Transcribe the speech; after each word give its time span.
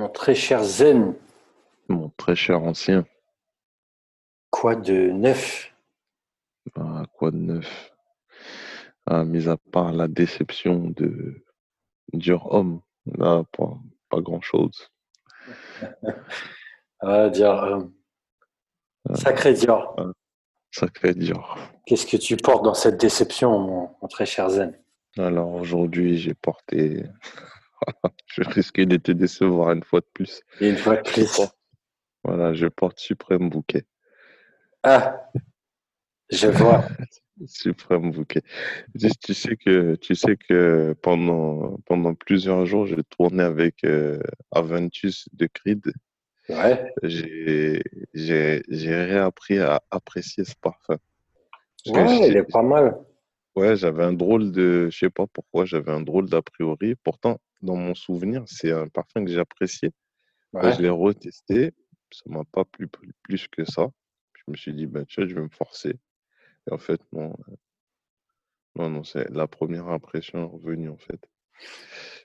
Mon 0.00 0.08
très 0.08 0.34
cher 0.34 0.64
Zen, 0.64 1.14
Mon 1.90 2.08
très 2.16 2.34
cher 2.34 2.62
ancien, 2.62 3.04
quoi 4.48 4.74
de 4.74 5.10
neuf? 5.10 5.74
Bah, 6.74 7.02
quoi 7.12 7.30
de 7.30 7.36
neuf? 7.36 7.92
Ah, 9.04 9.24
mis 9.24 9.46
à 9.46 9.58
part 9.58 9.92
la 9.92 10.08
déception 10.08 10.88
de 10.96 11.44
Dior 12.14 12.50
Homme, 12.50 12.80
là, 13.18 13.42
pas, 13.52 13.74
pas 14.08 14.20
grand-chose. 14.22 14.90
Ah, 17.02 17.28
Dior, 17.28 17.62
euh, 17.64 17.80
Euh, 19.10 19.14
sacré 19.16 19.52
Dior. 19.52 19.94
euh, 19.98 20.12
sacré 20.70 21.12
Dior. 21.14 21.58
Qu'est-ce 21.84 22.06
que 22.06 22.16
tu 22.16 22.38
portes 22.38 22.64
dans 22.64 22.72
cette 22.74 22.98
déception, 22.98 23.58
mon, 23.58 23.90
mon 24.00 24.08
très 24.08 24.24
cher 24.24 24.48
Zen? 24.48 24.78
Alors 25.18 25.50
aujourd'hui, 25.52 26.16
j'ai 26.16 26.32
porté. 26.34 27.04
Je 28.26 28.42
risquais 28.42 28.86
de 28.86 28.96
te 28.96 29.12
décevoir 29.12 29.72
une 29.72 29.82
fois 29.82 30.00
de 30.00 30.08
plus. 30.12 30.42
Et 30.60 30.70
une 30.70 30.76
fois 30.76 30.96
de 30.96 31.02
plus. 31.02 31.40
voilà, 32.24 32.54
je 32.54 32.66
porte 32.66 32.98
Suprême 32.98 33.48
Bouquet. 33.48 33.84
Ah, 34.82 35.30
je 36.30 36.46
vois. 36.48 36.84
Suprême 37.46 38.12
Bouquet. 38.12 38.42
Tu, 39.24 39.34
sais 39.34 39.56
que, 39.56 39.94
tu 39.96 40.14
sais 40.14 40.36
que 40.36 40.94
pendant, 41.02 41.78
pendant 41.86 42.14
plusieurs 42.14 42.66
jours, 42.66 42.86
j'ai 42.86 43.02
tourné 43.04 43.42
avec 43.42 43.82
euh, 43.84 44.20
Aventus 44.52 45.28
de 45.32 45.46
Creed. 45.46 45.92
Ouais. 46.48 46.92
J'ai, 47.02 48.62
réappris 48.74 49.58
à 49.58 49.82
apprécier 49.90 50.44
ce 50.44 50.54
parfum. 50.60 50.98
Parce 51.84 52.08
Ouais, 52.08 52.28
il 52.28 52.36
est 52.36 52.44
pas 52.44 52.62
mal. 52.62 52.98
Ouais, 53.56 53.76
j'avais 53.76 54.04
un 54.04 54.12
drôle 54.12 54.52
de, 54.52 54.88
je 54.90 54.98
sais 54.98 55.10
pas 55.10 55.26
pourquoi, 55.26 55.64
j'avais 55.64 55.92
un 55.92 56.00
drôle 56.02 56.28
d'a 56.28 56.42
priori. 56.42 56.94
Pourtant, 56.96 57.38
dans 57.62 57.76
mon 57.76 57.94
souvenir, 57.94 58.42
c'est 58.46 58.72
un 58.72 58.88
parfum 58.88 59.24
que 59.24 59.30
j'appréciais. 59.32 59.92
Quand 60.58 60.68
Ouais. 60.68 60.72
je 60.72 60.82
l'ai 60.82 60.88
retesté, 60.90 61.72
ça 62.12 62.22
m'a 62.26 62.44
pas 62.44 62.64
plu 62.64 62.86
plu- 62.88 63.12
plus 63.22 63.48
que 63.48 63.64
ça. 63.64 63.88
Je 64.34 64.52
me 64.52 64.56
suis 64.56 64.74
dit, 64.74 64.86
bah, 64.86 65.04
tu 65.06 65.20
vois, 65.20 65.28
je 65.28 65.34
vais 65.34 65.42
me 65.42 65.48
forcer. 65.50 65.94
Et 66.68 66.72
en 66.72 66.78
fait, 66.78 67.00
non, 67.12 67.34
euh, 67.50 67.54
non, 68.76 68.90
non, 68.90 69.04
c'est 69.04 69.28
la 69.30 69.46
première 69.46 69.88
impression 69.88 70.48
revenue, 70.48 70.88
en 70.88 70.98
fait. 70.98 71.20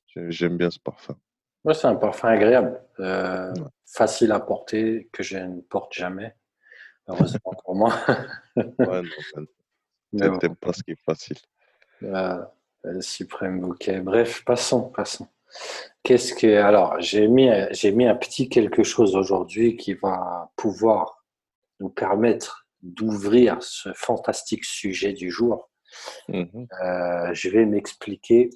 J'ai- 0.07 0.31
J'aime 0.31 0.57
bien 0.57 0.69
ce 0.71 0.79
parfum. 0.79 1.15
Ouais, 1.63 1.73
c'est 1.73 1.87
un 1.87 1.95
parfum 1.95 2.29
agréable, 2.29 2.79
euh, 2.99 3.51
Ouais. 3.53 3.67
facile 3.87 4.31
à 4.31 4.39
porter, 4.39 5.09
que 5.11 5.23
je 5.23 5.37
ne 5.37 5.61
porte 5.61 5.93
jamais, 5.93 6.35
heureusement 7.07 7.53
pour 7.63 7.75
moi. 7.75 7.93
Ouais, 8.57 9.01
non, 9.01 9.09
ben, 9.35 9.45
t'aimes 10.39 10.55
pas 10.55 10.73
ce 10.73 10.83
qui 10.83 10.91
est 10.91 11.03
facile. 11.05 11.37
euh, 12.03 12.43
le 12.83 13.01
suprême 13.01 13.59
bouquet. 13.61 13.99
Bref, 13.99 14.43
passons, 14.45 14.89
passons. 14.89 15.27
Qu'est-ce 16.03 16.33
que 16.33 16.57
alors 16.57 16.99
j'ai 16.99 17.27
mis 17.27 17.49
j'ai 17.71 17.91
mis 17.91 18.05
un 18.05 18.15
petit 18.15 18.49
quelque 18.49 18.83
chose 18.83 19.15
aujourd'hui 19.15 19.77
qui 19.77 19.93
va 19.93 20.51
pouvoir 20.55 21.23
nous 21.79 21.89
permettre 21.89 22.67
d'ouvrir 22.81 23.57
ce 23.61 23.91
fantastique 23.93 24.65
sujet 24.65 25.13
du 25.13 25.31
jour. 25.31 25.69
Mhm, 26.27 26.67
Euh, 26.83 27.33
je 27.33 27.49
vais 27.49 27.65
m'expliquer. 27.65 28.49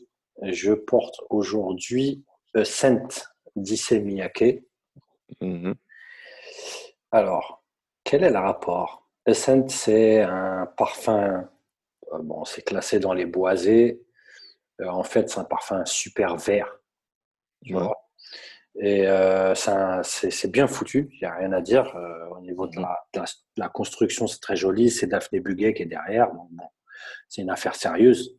Je 0.43 0.73
porte 0.73 1.21
aujourd'hui 1.29 2.23
euh, 2.55 2.63
Saint 2.63 3.07
d'Issey 3.55 3.99
Miyake. 4.01 4.61
mhm, 5.41 5.73
Alors, 7.11 7.63
quel 8.03 8.23
est 8.23 8.29
le 8.29 8.39
rapport? 8.39 9.08
Essent, 9.29 9.69
c'est 9.69 10.21
un 10.21 10.65
parfum, 10.77 11.49
euh, 12.13 12.19
bon, 12.21 12.45
c'est 12.45 12.61
classé 12.61 12.99
dans 12.99 13.13
les 13.13 13.25
boisés. 13.25 14.01
Euh, 14.81 14.87
en 14.87 15.03
fait, 15.03 15.29
c'est 15.29 15.39
un 15.39 15.43
parfum 15.45 15.85
super 15.85 16.37
vert, 16.37 16.79
tu 17.65 17.75
ouais, 17.75 17.81
vois. 17.81 18.09
Et 18.81 19.07
euh, 19.07 19.53
c'est 19.55 20.51
bien 20.51 20.67
foutu, 20.67 21.09
il 21.11 21.19
n'y 21.19 21.27
a 21.27 21.35
rien 21.35 21.51
à 21.51 21.61
dire. 21.61 21.95
Euh, 21.95 22.27
au 22.29 22.39
niveau 22.39 22.67
de 22.67 22.77
mhm, 22.77 22.83
la, 22.83 22.99
de 23.13 23.19
la, 23.19 23.25
de 23.25 23.61
la 23.61 23.69
construction, 23.69 24.27
c'est 24.27 24.39
très 24.39 24.55
joli. 24.55 24.89
C'est 24.89 25.07
Daphné 25.07 25.39
Buguet 25.39 25.73
qui 25.73 25.83
est 25.83 25.87
derrière. 25.87 26.31
Donc, 26.31 26.47
bon, 26.51 26.65
c'est 27.27 27.41
une 27.41 27.49
affaire 27.49 27.75
sérieuse. 27.75 28.37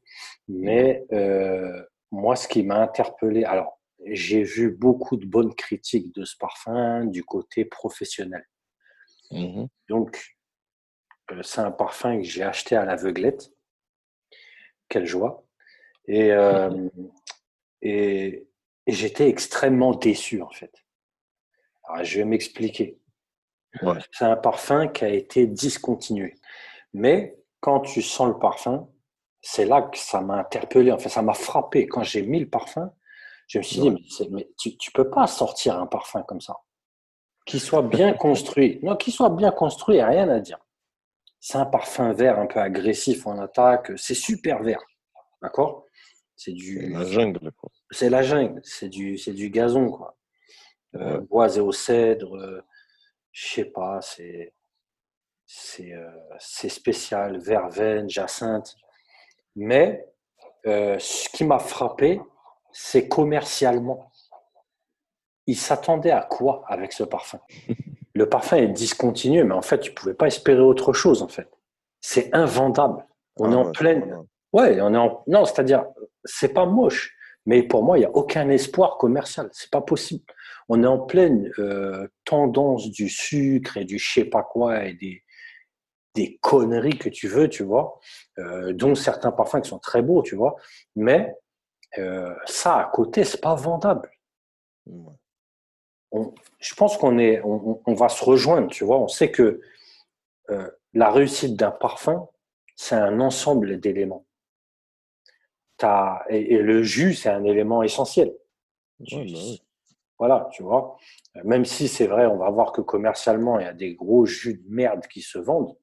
Mais 0.49 1.05
euh, 1.13 1.83
moi, 2.11 2.37
ce 2.37 2.49
qui 2.49 2.63
m'a 2.63 2.81
interpellé, 2.81 3.45
alors, 3.45 3.81
j'ai 4.07 4.43
vu 4.43 4.71
beaucoup 4.71 5.17
de 5.17 5.27
bonnes 5.27 5.55
critiques 5.55 6.15
de 6.15 6.25
ce 6.25 6.37
parfum 6.39 7.05
du 7.05 7.23
côté 7.23 7.67
professionnel. 7.67 8.45
mhm, 9.31 9.69
Donc, 9.89 10.23
c'est 11.43 11.61
un 11.61 11.71
parfum 11.71 12.19
que 12.19 12.25
j'ai 12.25 12.43
acheté 12.43 12.77
à 12.77 12.85
l'aveuglette. 12.85 13.53
Quelle 14.89 15.07
joie. 15.07 15.45
Et, 16.07 16.33
euh, 16.33 16.89
et, 17.83 18.49
et 18.87 18.93
j'étais 18.93 19.29
extrêmement 19.29 19.93
déçu, 19.93 20.43
en 20.43 20.51
fait. 20.51 20.73
Alors, 21.85 22.05
je 22.05 22.19
vais 22.19 22.25
m'expliquer. 22.25 22.99
ouais, 23.83 23.99
C'est 24.13 24.25
un 24.25 24.37
parfum 24.37 24.89
qui 24.89 25.05
a 25.05 25.09
été 25.09 25.47
discontinué. 25.47 26.35
Mais 26.93 27.39
quand 27.61 27.81
tu 27.81 28.03
sens 28.03 28.29
le 28.29 28.39
parfum, 28.39 28.89
c'est 29.41 29.65
là 29.65 29.83
que 29.83 29.99
ça 29.99 30.21
m'a 30.21 30.39
interpellé. 30.39 30.93
En 30.93 30.99
fait, 30.99 31.09
ça 31.09 31.23
m'a 31.23 31.35
frappé. 31.35 31.87
Quand 31.87 32.03
j'ai 32.03 32.23
mis 32.23 32.41
le 32.41 32.49
parfum, 32.49 32.93
je 33.49 33.59
me 33.59 33.63
suis 33.63 33.81
dit, 33.81 33.91
mais, 34.31 34.49
tu 34.59 34.71
ne 34.71 34.93
peux 34.95 35.11
pas 35.11 35.27
sortir 35.27 35.79
un 35.79 35.87
parfum 35.87 36.23
comme 36.23 36.41
ça. 36.41 36.57
Qui 37.47 37.59
soit 37.61 37.83
bien 37.83 38.13
construit. 38.13 38.79
Non, 38.83 38.97
qui 38.97 39.11
soit 39.11 39.31
bien 39.31 39.51
construit, 39.51 39.97
il 39.97 39.99
n'y 39.99 40.03
a 40.03 40.09
rien 40.09 40.29
à 40.29 40.41
dire. 40.41 40.59
C'est 41.41 41.57
un 41.57 41.65
parfum 41.67 42.13
vert 42.13 42.39
un 42.39 42.47
peu 42.47 42.61
agressif 42.61 43.27
en 43.27 43.39
attaque. 43.39 43.93
C'est 43.97 44.15
super 44.15 44.63
vert. 44.63 44.83
D'accord? 45.43 45.87
C'est 46.37 46.53
du, 46.53 46.91
la 46.91 47.05
jungle, 47.05 47.51
quoi. 47.53 47.71
c'est 47.91 48.11
la 48.11 48.23
jungle. 48.23 48.61
C'est 48.65 48.89
du, 48.89 49.17
c'est 49.19 49.33
du 49.33 49.51
gazon, 49.51 49.91
quoi. 49.91 50.17
Euh, 50.97 51.21
boisé 51.21 51.61
au 51.61 51.73
cèdre. 51.73 52.37
euh, 52.37 52.63
je 53.33 53.49
sais 53.49 53.65
pas. 53.65 54.01
C'est, 54.03 54.53
c'est, 55.47 55.93
euh, 55.93 56.11
c'est 56.39 56.69
spécial. 56.69 57.39
Verveine, 57.41 58.09
jacinthe. 58.09 58.77
Mais 59.57 60.07
euh, 60.67 60.99
ce 60.99 61.29
qui 61.31 61.45
m'a 61.45 61.59
frappé, 61.59 62.21
c'est 62.73 63.09
commercialement. 63.09 64.11
Ils 65.47 65.57
s'attendaient 65.57 66.11
à 66.11 66.23
quoi 66.23 66.63
avec 66.69 66.93
ce 66.93 67.03
parfum? 67.03 67.41
Le 68.21 68.29
parfum 68.29 68.59
est 68.59 68.69
discontinué, 68.69 69.45
mais 69.45 69.55
en 69.55 69.63
fait, 69.63 69.81
tu 69.81 69.95
pouvais 69.95 70.13
pas 70.13 70.27
espérer 70.27 70.61
autre 70.61 70.93
chose, 70.93 71.23
en 71.23 71.29
fait. 71.29 71.49
C'est 72.03 72.29
invendable. 72.35 73.07
On 73.39 73.51
est 73.51 73.55
ah 73.55 73.59
en 73.59 73.65
ouais, 73.65 73.73
c'est 73.75 73.79
pleine. 73.79 74.19
Ouais, 74.53 74.79
on 74.83 74.93
est 74.93 74.99
en. 74.99 75.25
Non, 75.27 75.47
c'est-à-dire, 75.47 75.87
c'est 76.27 76.53
pas 76.53 76.67
moche, 76.67 77.17
mais 77.47 77.63
pour 77.63 77.83
moi, 77.83 77.97
il 77.97 78.01
n'y 78.01 78.07
a 78.07 78.11
aucun 78.11 78.51
espoir 78.51 78.99
commercial. 78.99 79.49
C'est 79.53 79.71
pas 79.71 79.81
possible. 79.81 80.25
On 80.69 80.83
est 80.83 80.87
en 80.87 80.99
pleine 80.99 81.51
euh, 81.59 82.09
tendance 82.27 82.91
du 82.91 83.09
sucre 83.09 83.79
et 83.79 83.87
du 83.87 83.99
je 83.99 84.13
sais 84.13 84.27
pas 84.27 84.43
quoi 84.43 84.85
et 84.85 84.93
des, 84.93 85.23
des 86.15 86.39
conneries 86.43 86.99
que 86.99 87.09
tu 87.09 87.27
veux, 87.27 87.49
tu 87.49 87.63
vois, 87.63 87.99
euh, 88.39 88.75
dont 88.75 88.95
certains 88.95 89.33
parfums 89.33 89.63
qui 89.63 89.71
sont 89.71 89.79
très 89.79 90.03
beaux, 90.03 90.23
tu 90.23 90.37
vois, 90.37 90.57
mais 90.95 91.35
euh, 91.97 92.35
ça 92.45 92.77
à 92.81 92.85
côté, 92.85 93.25
c'est 93.25 93.41
pas 93.41 93.55
vendable. 93.55 94.11
Ouais, 94.85 95.15
On- 96.13 96.35
je 96.59 96.75
pense 96.75 96.97
qu'on 96.97 97.19
est, 97.19 97.41
on, 97.45 97.95
va 97.95 98.09
se 98.09 98.25
rejoindre, 98.25 98.69
tu 98.69 98.85
vois. 98.85 98.99
On 98.99 99.09
sait 99.09 99.31
que 99.31 99.61
euh, 100.51 100.71
la 100.95 101.11
réussite 101.11 101.57
d'un 101.57 101.71
parfum, 101.71 102.29
c'est 102.77 102.97
un 102.97 103.21
ensemble 103.21 103.79
d'éléments. 103.81 104.27
T'as- 105.77 106.25
Et, 106.29 106.55
et 106.55 106.59
le 106.63 106.83
jus, 106.83 107.15
c'est 107.15 107.29
un 107.31 107.45
élément 107.45 107.83
essentiel. 107.83 108.35
Tu- 109.07 109.17
ouais, 109.17 109.27
bah. 109.33 109.39
Voilà, 110.19 110.49
tu 110.53 110.63
vois. 110.63 110.99
Euh, 111.37 111.41
Même 111.45 111.65
si 111.65 111.89
c'est 111.89 112.07
vrai, 112.07 112.27
on 112.27 112.37
va 112.37 112.51
voir 112.51 112.73
que 112.73 112.83
commercialement, 112.83 113.59
il 113.59 113.65
y 113.65 113.69
a 113.69 113.73
des 113.73 113.95
gros 113.95 114.27
jus 114.27 114.55
de 114.55 114.65
merde 114.69 115.07
qui 115.07 115.23
se 115.23 115.39
vendent. 115.39 115.75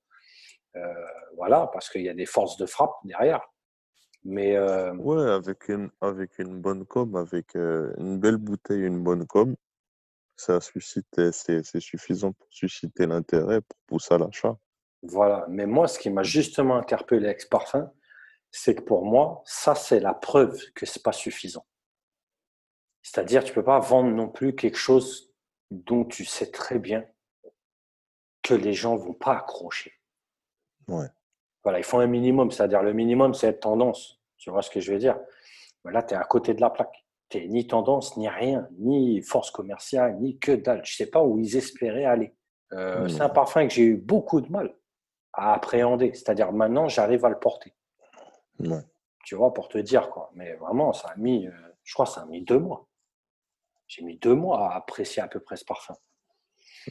Euh, 0.75 0.93
voilà, 1.35 1.67
parce 1.73 1.89
qu'il 1.89 2.03
y 2.03 2.09
a 2.09 2.13
des 2.13 2.27
forces 2.27 2.57
de 2.57 2.65
frappe 2.67 2.93
derrière. 3.03 3.41
Mais 4.23 4.55
euh, 4.55 4.93
Ouais, 4.95 5.31
avec 5.31 5.69
une, 5.69 5.89
avec 6.01 6.37
une 6.37 6.59
bonne 6.59 6.85
com, 6.85 7.15
avec 7.15 7.55
euh, 7.55 7.93
une 7.97 8.19
belle 8.19 8.37
bouteille, 8.37 8.85
une 8.85 9.01
bonne 9.01 9.25
com, 9.25 9.55
ça 10.37 10.61
suscite, 10.61 11.31
c'est, 11.31 11.79
suffisant 11.79 12.31
pour 12.31 12.47
susciter 12.49 13.07
l'intérêt, 13.07 13.61
pour 13.61 13.77
pousser 13.87 14.13
à 14.13 14.17
l'achat. 14.17 14.57
voilà. 15.01 15.45
Mais 15.49 15.65
moi, 15.65 15.87
ce 15.87 15.99
qui 15.99 16.09
m'a 16.09 16.23
justement 16.23 16.77
interpellé 16.77 17.25
avec 17.25 17.41
ce 17.41 17.47
parfum, 17.47 17.91
c'est 18.51 18.75
que 18.75 18.81
pour 18.81 19.05
moi, 19.05 19.41
ça, 19.45 19.75
c'est 19.75 19.99
la 19.99 20.13
preuve 20.13 20.59
que 20.73 20.85
c'est 20.85 21.03
pas 21.03 21.11
suffisant. 21.11 21.65
C'est-à-dire, 23.01 23.43
tu 23.43 23.53
peux 23.53 23.63
pas 23.63 23.79
vendre 23.79 24.09
non 24.09 24.29
plus 24.29 24.55
quelque 24.55 24.77
chose 24.77 25.33
dont 25.71 26.05
tu 26.05 26.25
sais 26.25 26.51
très 26.51 26.79
bien 26.79 27.05
que 28.43 28.53
les 28.53 28.73
gens 28.73 28.95
vont 28.95 29.13
pas 29.13 29.37
accrocher. 29.37 29.93
Ouais, 30.87 31.07
Voilà, 31.63 31.79
il 31.79 31.83
faut 31.83 31.99
un 31.99 32.07
minimum. 32.07 32.51
C'est-à-dire, 32.51 32.83
le 32.83 32.93
minimum, 32.93 33.33
c'est 33.33 33.47
être 33.47 33.61
tendance. 33.61 34.21
Tu 34.37 34.49
vois 34.49 34.61
ce 34.61 34.69
que 34.69 34.79
je 34.79 34.93
veux 34.93 34.99
dire? 34.99 35.19
Là, 35.83 36.03
tu 36.03 36.13
es 36.13 36.17
à 36.17 36.23
côté 36.23 36.53
de 36.53 36.61
la 36.61 36.69
plaque. 36.69 37.05
Ni 37.35 37.67
tendance, 37.67 38.15
ni 38.15 38.29
rien, 38.29 38.67
ni 38.79 39.21
force 39.21 39.51
commerciale, 39.51 40.17
ni 40.19 40.39
que 40.39 40.53
dalle. 40.53 40.85
Je 40.85 40.95
sais 40.95 41.07
pas 41.07 41.23
où 41.23 41.37
ils 41.37 41.57
espéraient 41.57 42.05
aller. 42.05 42.33
Euh, 42.73 43.07
c'est 43.07 43.21
un 43.21 43.29
parfum 43.29 43.67
que 43.67 43.73
j'ai 43.73 43.83
eu 43.83 43.97
beaucoup 43.97 44.41
de 44.41 44.49
mal 44.49 44.75
à 45.33 45.53
appréhender. 45.53 46.13
C'est-à-dire, 46.13 46.51
maintenant, 46.51 46.87
j'arrive 46.87 47.25
à 47.25 47.29
le 47.29 47.39
porter. 47.39 47.73
Tu 49.25 49.35
vois, 49.35 49.53
pour 49.53 49.67
te 49.67 49.77
dire 49.77 50.09
quoi. 50.09 50.31
Mais 50.35 50.53
vraiment, 50.55 50.93
ça 50.93 51.09
a 51.09 51.15
mis, 51.17 51.47
euh, 51.47 51.51
je 51.83 51.93
crois, 51.93 52.05
que 52.05 52.11
ça 52.13 52.21
a 52.21 52.25
mis 52.25 52.43
deux 52.43 52.59
mois. 52.59 52.87
J'ai 53.87 54.03
mis 54.03 54.17
deux 54.17 54.35
mois 54.35 54.71
à 54.71 54.77
apprécier 54.77 55.21
à 55.21 55.27
peu 55.27 55.39
près 55.39 55.57
ce 55.57 55.65
parfum. 55.65 55.95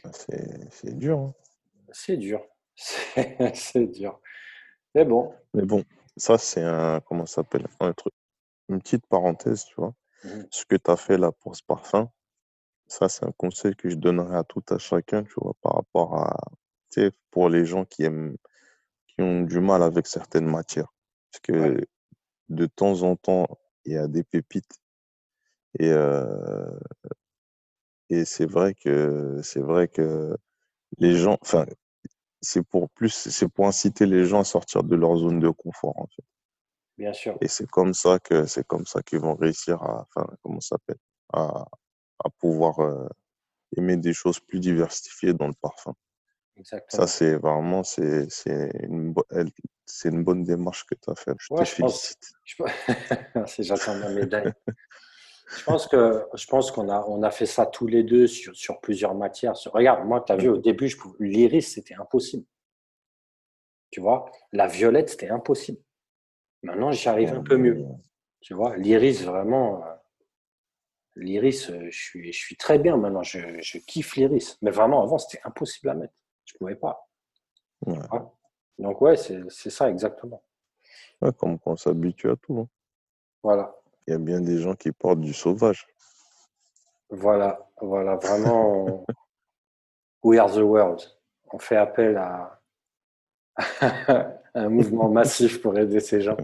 Ah, 0.04 0.10
c'est 0.12 0.96
dur. 0.96 1.18
Hein. 1.18 1.34
C'est 1.92 2.16
dur. 2.16 2.44
C'est 3.54 3.86
dur. 3.86 4.20
Mais 4.94 5.06
bon. 5.06 5.34
Mais 5.54 5.64
bon, 5.64 5.82
ça, 6.16 6.36
c'est 6.36 6.62
un. 6.62 7.00
Comment 7.00 7.24
ça 7.24 7.36
s'appelle? 7.36 7.66
Un 7.80 7.94
truc. 7.94 8.12
Une 8.68 8.80
petite 8.80 9.06
parenthèse, 9.06 9.64
tu 9.64 9.74
vois. 9.76 9.94
Mmh 10.24 10.42
ce 10.50 10.64
que 10.66 10.76
tu 10.76 10.90
as 10.90 10.96
fait 10.96 11.18
là 11.18 11.32
pour 11.32 11.56
ce 11.56 11.62
parfum, 11.62 12.10
ça, 12.88 13.08
c'est 13.08 13.24
un 13.26 13.32
conseil 13.38 13.74
que 13.76 13.88
je 13.90 13.96
donnerais 13.96 14.38
à 14.38 14.44
tout 14.44 14.64
à 14.70 14.78
chacun, 14.78 15.24
tu 15.24 15.34
vois, 15.38 15.54
par 15.62 15.74
rapport 15.76 16.14
à. 16.16 16.36
Tu 16.92 17.02
sais, 17.02 17.12
pour 17.30 17.48
les 17.50 17.64
gens 17.66 17.84
qui 17.84 18.04
aiment. 18.04 18.36
qui 19.08 19.22
ont 19.22 19.42
du 19.42 19.60
mal 19.60 19.82
avec 19.82 20.06
certaines 20.08 20.46
matières. 20.46 20.92
Parce 21.32 21.40
que 21.42 21.84
de 22.50 22.66
temps 22.66 23.02
en 23.04 23.16
temps, 23.16 23.46
il 23.86 23.94
y 23.94 23.98
a 23.98 24.08
des 24.08 24.24
pépites. 24.24 24.80
Et, 25.78 25.90
euh, 25.90 26.78
et 28.10 28.24
c'est 28.24 28.46
vrai 28.46 28.74
que 28.74 29.40
c'est 29.44 29.60
vrai 29.60 29.86
que 29.88 30.36
les 30.98 31.16
gens, 31.16 31.38
enfin, 31.42 31.66
c'est 32.42 32.62
pour 32.64 32.90
plus, 32.90 33.10
c'est 33.10 33.48
pour 33.48 33.66
inciter 33.68 34.06
les 34.06 34.24
gens 34.26 34.40
à 34.40 34.44
sortir 34.44 34.84
de 34.84 34.96
leur 34.96 35.16
zone 35.18 35.40
de 35.40 35.50
confort, 35.50 35.98
en 36.00 36.06
fait. 36.08 36.24
Bien 36.98 37.12
sûr. 37.12 37.36
Et 37.40 37.48
c'est 37.48 37.68
comme 37.68 37.94
ça 37.94 38.18
que 38.18 38.46
c'est 38.46 38.66
comme 38.66 38.86
ça 38.86 39.02
qu'ils 39.02 39.20
vont 39.20 39.34
réussir 39.34 39.82
à, 39.82 40.06
enfin, 40.08 40.26
comment 40.42 40.60
ça 40.60 40.76
s'appelle, 40.76 40.98
à, 41.32 41.66
à 42.24 42.30
pouvoir 42.38 42.80
euh, 42.80 43.06
aimer 43.76 43.96
des 43.96 44.12
choses 44.12 44.40
plus 44.40 44.60
diversifiées 44.60 45.34
dans 45.34 45.48
le 45.48 45.54
parfum. 45.60 45.94
Exactement. 46.56 47.06
Ça, 47.06 47.06
c'est 47.06 47.34
vraiment, 47.36 47.82
c'est, 47.82 48.30
c'est 48.30 48.70
une, 48.82 49.14
c'est 49.84 50.08
une 50.08 50.24
bonne 50.24 50.42
démarche 50.42 50.86
que 50.86 50.94
tu 50.94 51.10
as 51.10 51.14
faite. 51.14 51.36
Je 51.38 51.54
te 51.54 51.64
félicite. 51.64 52.32
Pense... 52.56 53.56
J'attends 53.58 53.96
ma 53.96 54.08
médaille. 54.08 54.52
je 55.48 55.64
pense 55.64 55.86
que 55.86 56.24
je 56.34 56.46
pense 56.46 56.70
qu'on 56.70 56.88
a 56.88 57.04
on 57.06 57.22
a 57.22 57.30
fait 57.30 57.46
ça 57.46 57.66
tous 57.66 57.86
les 57.86 58.02
deux 58.02 58.26
sur, 58.26 58.56
sur 58.56 58.80
plusieurs 58.80 59.14
matières. 59.14 59.52
Regarde, 59.66 60.06
moi, 60.06 60.22
tu 60.26 60.32
as 60.32 60.36
vu 60.36 60.48
au 60.48 60.56
début, 60.56 60.88
je 60.88 60.96
l'iris, 61.20 61.74
c'était 61.74 61.94
impossible. 61.94 62.46
Tu 63.90 64.00
vois, 64.00 64.30
la 64.52 64.66
violette, 64.66 65.10
c'était 65.10 65.28
impossible. 65.28 65.78
Maintenant, 66.66 66.90
j'y 66.90 67.08
arrive 67.08 67.32
un 67.32 67.42
peu 67.42 67.56
mieux. 67.56 67.84
Tu 68.40 68.54
vois, 68.54 68.76
l'iris, 68.76 69.22
vraiment, 69.22 69.84
euh, 69.84 69.94
l'iris, 71.14 71.70
euh, 71.70 71.86
je 71.90 71.96
suis, 71.96 72.32
je 72.32 72.38
suis 72.38 72.56
très 72.56 72.80
bien 72.80 72.96
maintenant. 72.96 73.22
Je, 73.22 73.38
je 73.62 73.78
kiffe 73.78 74.16
l'iris. 74.16 74.58
Mais 74.62 74.72
vraiment, 74.72 75.00
avant, 75.02 75.18
c'était 75.18 75.40
impossible 75.44 75.90
à 75.90 75.94
mettre. 75.94 76.14
Je 76.44 76.54
ne 76.54 76.58
pouvais 76.58 76.74
pas. 76.74 77.08
Donc, 78.78 79.00
ouais, 79.00 79.16
c'est 79.16 79.70
ça 79.70 79.88
exactement. 79.88 80.42
comme 81.38 81.58
on 81.64 81.76
s'habitue 81.76 82.30
à 82.30 82.36
tout. 82.36 82.58
Hein. 82.58 82.68
Voilà. 83.44 83.72
Il 84.06 84.10
y 84.10 84.14
a 84.14 84.18
bien 84.18 84.40
des 84.40 84.58
gens 84.58 84.74
qui 84.74 84.90
portent 84.90 85.20
du 85.20 85.32
sauvage. 85.32 85.86
Voilà, 87.10 87.64
voilà, 87.80 88.16
vraiment. 88.16 89.04
We 90.24 90.40
are 90.40 90.52
the 90.52 90.62
world. 90.62 91.00
On 91.52 91.60
fait 91.60 91.76
appel 91.76 92.16
à 92.16 92.60
un 94.54 94.68
mouvement 94.68 95.08
massif 95.08 95.62
pour 95.62 95.78
aider 95.78 96.00
ces 96.00 96.20
gens. 96.20 96.36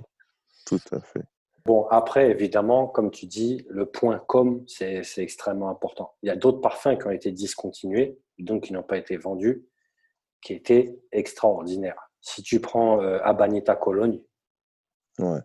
Tout 0.79 0.95
à 0.95 1.01
fait. 1.01 1.23
Bon, 1.65 1.87
après, 1.91 2.31
évidemment, 2.31 2.89
comme 2.89 3.11
tu 3.11 3.27
dis, 3.27 3.65
le 3.69 3.87
point 3.87 4.19
com, 4.19 4.65
c'est 4.67 5.03
extrêmement 5.19 5.69
important. 5.69 6.15
Il 6.23 6.29
y 6.29 6.31
a 6.31 6.37
d'autres 6.37 6.61
parfums 6.61 6.97
qui 6.99 7.07
ont 7.07 7.11
été 7.11 7.31
discontinués, 7.31 8.19
donc 8.39 8.65
qui 8.65 8.73
n'ont 8.73 8.83
pas 8.83 8.97
été 8.97 9.17
vendus, 9.17 9.65
qui 10.41 10.55
étaient 10.55 10.99
extraordinaires. 11.13 12.11
Si 12.21 12.43
tu 12.43 12.61
prends 12.61 13.01
euh, 13.01 13.21
Abanita 13.23 13.77
Cologne, 13.77 14.21
euh, 15.21 15.41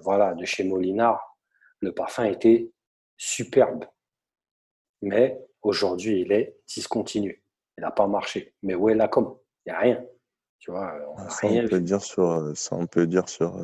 voilà, 0.00 0.34
de 0.34 0.44
chez 0.44 0.64
Molinard, 0.64 1.36
le 1.80 1.92
parfum 1.92 2.24
était 2.24 2.70
superbe. 3.18 3.84
Mais 5.02 5.38
aujourd'hui, 5.62 6.22
il 6.22 6.32
est 6.32 6.56
discontinu. 6.66 7.42
Il 7.76 7.82
n'a 7.82 7.90
pas 7.90 8.06
marché. 8.06 8.54
Mais 8.62 8.74
où 8.74 8.88
est 8.88 8.94
la 8.94 9.08
com? 9.08 9.36
Il 9.66 9.70
n'y 9.70 9.76
a 9.76 9.80
rien. 9.80 10.04
Tu 10.60 10.70
vois, 10.70 10.94
on 11.16 11.28
ça, 11.28 11.46
on 11.46 11.68
peut 11.68 11.80
dire 11.80 12.02
sur, 12.02 12.30
euh, 12.30 12.54
ça, 12.54 12.74
on 12.74 12.86
peut 12.86 13.06
dire 13.06 13.28
sur, 13.28 13.54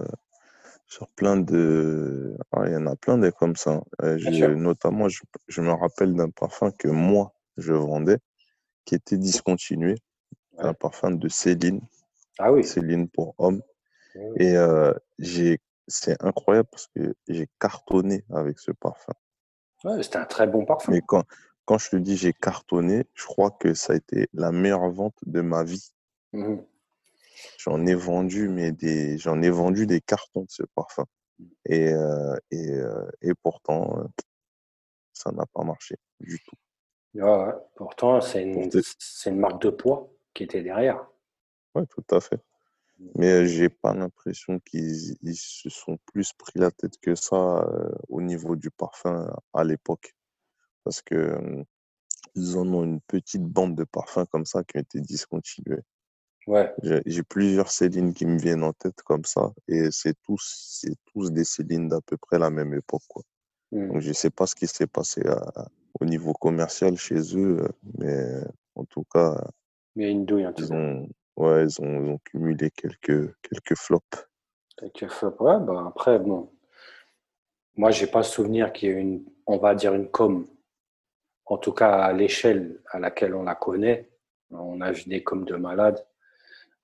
sur 0.86 1.08
plein 1.08 1.36
de. 1.36 2.36
Ah, 2.52 2.64
il 2.66 2.72
y 2.72 2.76
en 2.76 2.86
a 2.86 2.96
plein 2.96 3.18
des 3.18 3.32
comme 3.32 3.56
ça. 3.56 3.82
notamment, 4.00 5.08
je, 5.08 5.22
je, 5.48 5.60
me 5.60 5.72
rappelle 5.72 6.14
d'un 6.14 6.30
parfum 6.30 6.70
que 6.70 6.88
moi, 6.88 7.32
je 7.56 7.72
vendais, 7.72 8.18
qui 8.84 8.94
était 8.94 9.18
discontinué. 9.18 9.96
Un 10.58 10.72
parfum 10.72 11.10
de 11.10 11.28
Céline. 11.28 11.80
Ah 12.38 12.52
oui. 12.52 12.62
Céline 12.62 13.08
pour 13.08 13.34
homme. 13.38 13.60
Et 14.36 14.56
euh, 14.56 14.92
j'ai, 15.18 15.58
c'est 15.88 16.22
incroyable 16.22 16.68
parce 16.70 16.88
que 16.94 17.14
j'ai 17.26 17.48
cartonné 17.58 18.24
avec 18.32 18.60
ce 18.60 18.70
parfum. 18.70 19.14
Ouais, 19.82 20.00
c'était 20.02 20.18
un 20.18 20.24
très 20.24 20.46
bon 20.46 20.64
parfum. 20.64 20.92
Mais 20.92 21.00
quand, 21.00 21.24
quand 21.64 21.78
je 21.78 21.90
te 21.90 21.96
dis 21.96 22.16
j'ai 22.16 22.32
cartonné, 22.32 23.04
je 23.14 23.24
crois 23.24 23.50
que 23.50 23.74
ça 23.74 23.94
a 23.94 23.96
été 23.96 24.28
la 24.32 24.52
meilleure 24.52 24.88
vente 24.90 25.16
de 25.26 25.40
ma 25.40 25.64
vie. 25.64 25.92
Mmh 26.32 26.58
j'en 27.64 27.86
ai 27.86 27.94
vendu, 27.94 28.48
mais 28.48 28.72
des, 28.72 29.16
j'en 29.18 29.40
ai 29.40 29.50
vendu 29.50 29.86
des 29.86 30.00
cartons 30.00 30.42
de 30.42 30.50
ce 30.50 30.62
parfum. 30.74 31.06
Mmh. 31.38 31.44
Et, 31.66 31.92
euh, 31.92 32.36
et, 32.50 32.70
euh, 32.70 33.10
et 33.22 33.34
pourtant, 33.34 34.04
ça 35.12 35.32
n'a 35.32 35.46
pas 35.46 35.64
marché 35.64 35.96
du 36.20 36.38
tout. 36.40 36.56
Ouais, 37.14 37.52
pourtant, 37.76 38.20
c'est 38.20 38.42
une, 38.42 38.70
c'est 38.98 39.30
une 39.30 39.38
marque 39.38 39.62
de 39.62 39.70
poids 39.70 40.12
qui 40.34 40.44
était 40.44 40.62
derrière. 40.62 41.06
Oui, 41.74 41.86
tout 41.88 42.04
à 42.10 42.20
fait. 42.20 42.40
Mmh. 42.98 43.06
Mais 43.16 43.46
j'ai 43.46 43.70
pas 43.70 43.94
l'impression 43.94 44.60
qu'ils 44.60 45.36
se 45.36 45.70
sont 45.70 45.98
plus 46.12 46.32
pris 46.34 46.58
la 46.58 46.70
tête 46.70 46.98
que 46.98 47.14
ça 47.14 47.66
au 48.08 48.20
niveau 48.20 48.56
du 48.56 48.70
parfum 48.70 49.34
à 49.54 49.64
l'époque. 49.64 50.14
Parce 50.84 51.00
que 51.00 51.64
ils 52.34 52.56
en 52.56 52.66
ont 52.74 52.84
une 52.84 53.00
petite 53.00 53.44
bande 53.44 53.76
de 53.76 53.84
parfums 53.84 54.26
comme 54.30 54.44
ça 54.44 54.64
qui 54.64 54.76
ont 54.76 54.80
été 54.80 55.00
discontinués. 55.00 55.82
Ouais. 56.46 56.72
J'ai 57.06 57.22
plusieurs 57.22 57.70
Céline 57.70 58.12
qui 58.12 58.26
me 58.26 58.38
viennent 58.38 58.64
en 58.64 58.72
tête 58.72 59.02
comme 59.02 59.24
ça, 59.24 59.52
et 59.68 59.90
c'est 59.90 60.14
tous, 60.22 60.78
c'est 60.80 60.94
tous 61.06 61.30
des 61.30 61.44
Céline 61.44 61.88
d'à 61.88 62.00
peu 62.00 62.16
près 62.16 62.38
la 62.38 62.50
même 62.50 62.74
époque, 62.74 63.02
quoi. 63.08 63.22
Mmh. 63.72 63.88
Donc 63.88 64.00
je 64.00 64.12
sais 64.12 64.30
pas 64.30 64.46
ce 64.46 64.54
qui 64.54 64.66
s'est 64.66 64.86
passé 64.86 65.22
au 65.98 66.04
niveau 66.04 66.32
commercial 66.32 66.96
chez 66.96 67.36
eux, 67.36 67.66
mais 67.98 68.26
en 68.74 68.84
tout 68.84 69.04
cas, 69.12 69.36
mais 69.96 70.10
une 70.10 70.24
douille, 70.24 70.48
ils 70.58 70.72
ont, 70.72 71.08
ouais, 71.36 71.64
ils 71.64 71.80
ont, 71.80 72.04
ils 72.04 72.10
ont, 72.10 72.18
cumulé 72.18 72.70
quelques, 72.70 73.34
quelques 73.42 73.76
flops. 73.76 74.28
Quelques 74.76 75.08
flops, 75.08 75.40
ouais. 75.40 75.60
Bah 75.60 75.84
après, 75.88 76.18
bon, 76.18 76.50
moi, 77.76 77.90
j'ai 77.90 78.08
pas 78.08 78.22
souvenir 78.22 78.72
qu'il 78.72 78.88
y 78.88 78.92
ait 78.92 79.00
une, 79.00 79.24
on 79.46 79.58
va 79.58 79.74
dire 79.74 79.94
une 79.94 80.08
com, 80.08 80.46
en 81.46 81.58
tout 81.58 81.72
cas 81.72 81.92
à 81.92 82.12
l'échelle 82.12 82.80
à 82.90 82.98
laquelle 82.98 83.34
on 83.34 83.44
la 83.44 83.54
connaît. 83.54 84.10
On 84.50 84.80
a 84.80 84.92
vu 84.92 85.04
des 85.04 85.22
coms 85.22 85.44
de 85.44 85.56
malades. 85.56 86.04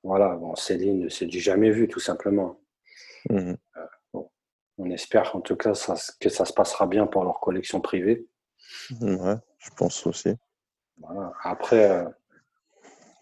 Voilà, 0.02 0.35
bon, 0.37 0.54
Céline, 0.57 1.11
c'est 1.11 1.26
du 1.26 1.40
jamais 1.40 1.71
vu, 1.71 1.88
tout 1.88 2.00
simplement. 2.00 2.59
Mmh 3.28 3.54
euh, 3.76 3.87
bon, 4.12 4.30
on 4.78 4.90
espère 4.90 5.37
en 5.37 5.40
tout 5.40 5.57
cas 5.57 5.75
ça, 5.75 5.95
que 6.21 6.30
ça 6.30 6.45
se 6.45 6.52
passera 6.52 6.87
bien 6.87 7.07
pour 7.07 7.25
leur 7.25 7.40
collection 7.40 7.80
privée. 7.80 8.26
Ouais, 9.00 9.37
je 9.59 9.71
pense 9.76 10.07
aussi. 10.07 10.35
Voilà. 10.99 11.33
Après, 11.42 11.90
euh, 11.90 12.09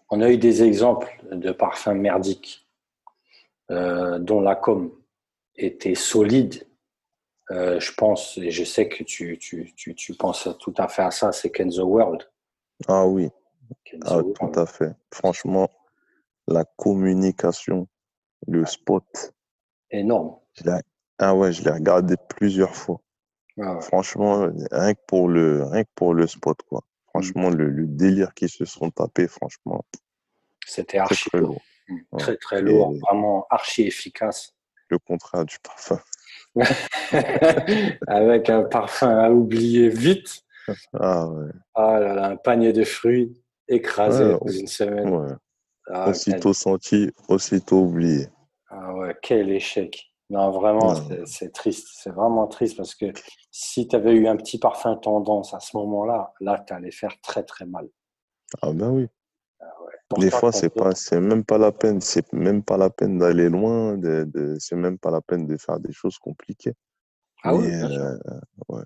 on 0.09 0.21
a 0.21 0.29
eu 0.29 0.37
des 0.37 0.63
exemples 0.63 1.21
de 1.31 1.51
parfums 1.51 1.95
merdiques 1.95 2.67
euh, 3.71 4.19
dont 4.19 4.41
la 4.41 4.55
com 4.55 4.91
était 5.55 5.95
solide. 5.95 6.65
Euh, 7.51 7.79
je 7.79 7.93
pense, 7.93 8.37
et 8.37 8.51
je 8.51 8.63
sais 8.63 8.87
que 8.87 9.03
tu, 9.03 9.37
tu, 9.39 9.73
tu, 9.75 9.95
tu, 9.95 10.13
penses 10.13 10.47
tout 10.59 10.73
à 10.77 10.87
fait 10.87 11.01
à 11.01 11.09
ça, 11.09 11.31
c'est 11.31 11.49
Kenzo 11.49 11.83
World. 11.83 12.29
Ah 12.87 13.07
oui, 13.07 13.29
ah, 14.05 14.21
tout 14.21 14.59
à 14.59 14.65
fait. 14.67 14.93
Franchement, 15.11 15.69
la 16.49 16.65
communication, 16.77 17.87
le 18.47 18.65
spot. 18.65 19.33
Énorme. 19.91 20.35
ah 21.17 21.35
ouais, 21.35 21.51
je 21.53 21.63
l'ai 21.63 21.71
regardé 21.71 22.15
plusieurs 22.29 22.75
fois. 22.75 22.99
Ah 23.61 23.79
Franchement, 23.81 24.49
rien 24.71 24.93
que 24.93 24.99
pour 25.07 25.27
le, 25.27 25.63
rien 25.65 25.83
que 25.83 25.89
pour 25.95 26.13
le 26.13 26.27
spot, 26.27 26.57
quoi. 26.67 26.81
Franchement, 27.07 27.49
le, 27.49 27.69
le, 27.69 27.87
délire 27.87 28.33
qu'ils 28.33 28.49
se 28.49 28.65
sont 28.65 28.91
tapés, 28.91 29.27
franchement. 29.27 29.83
C'était 30.65 30.99
archi 30.99 31.29
très, 31.29 31.39
lourd. 31.39 31.61
Très, 32.17 32.37
très 32.37 32.61
lourd. 32.61 32.93
Vraiment 33.01 33.47
archi 33.49 33.83
efficace. 33.83 34.53
Le 34.89 34.99
contraire 34.99 35.45
du 35.45 35.57
parfum. 35.59 35.99
Avec 38.07 38.49
un 38.49 38.63
parfum 38.63 39.17
à 39.17 39.31
oublier 39.31 39.89
vite. 39.89 40.43
Ah 40.93 41.27
ouais. 41.27 41.51
Ah 41.73 41.99
là 41.99 42.13
là, 42.13 42.27
un 42.27 42.35
panier 42.35 42.73
de 42.73 42.83
fruits 42.83 43.41
écrasé 43.67 44.23
dans 44.23 44.47
une 44.47 44.67
semaine. 44.67 45.37
Ah, 45.89 46.09
aussitôt 46.09 46.53
senti, 46.53 47.11
aussitôt 47.27 47.81
oublié. 47.81 48.27
Ah 48.69 48.93
ouais, 48.93 49.15
quel 49.21 49.49
échec. 49.51 50.05
Non, 50.29 50.51
vraiment, 50.51 50.93
c'est 51.25 51.51
triste. 51.51 51.87
C'est 51.93 52.11
vraiment 52.11 52.47
triste 52.47 52.77
parce 52.77 52.93
que 52.93 53.07
si 53.49 53.87
tu 53.87 53.95
avais 53.95 54.13
eu 54.13 54.27
un 54.27 54.35
petit 54.35 54.59
parfum 54.59 54.95
tendance 54.95 55.55
à 55.55 55.59
ce 55.59 55.75
moment-là, 55.77 56.33
là, 56.39 56.63
tu 56.67 56.73
allais 56.73 56.91
faire 56.91 57.19
très 57.21 57.43
très 57.43 57.65
mal. 57.65 57.89
Ah 58.61 58.71
ben 58.71 58.91
oui. 58.91 59.07
Ah 59.59 60.19
Des 60.19 60.29
fois, 60.29 60.51
c'est 60.51 60.69
pas, 60.69 60.93
c'est 60.93 61.19
même 61.19 61.43
pas 61.43 61.57
la 61.57 61.71
peine, 61.71 61.99
c'est 62.01 62.31
même 62.31 62.63
pas 62.63 62.77
la 62.77 62.91
peine 62.91 63.17
d'aller 63.17 63.49
loin, 63.49 63.97
de, 63.97 64.23
de 64.25 64.57
c'est 64.59 64.75
même 64.75 64.99
pas 64.99 65.09
la 65.09 65.21
peine 65.21 65.47
de 65.47 65.57
faire 65.57 65.79
des 65.79 65.91
choses 65.91 66.19
compliquées. 66.19 66.75
Ah 67.43 67.55
oui, 67.55 67.71
euh, 67.73 68.17
ouais. 68.67 68.83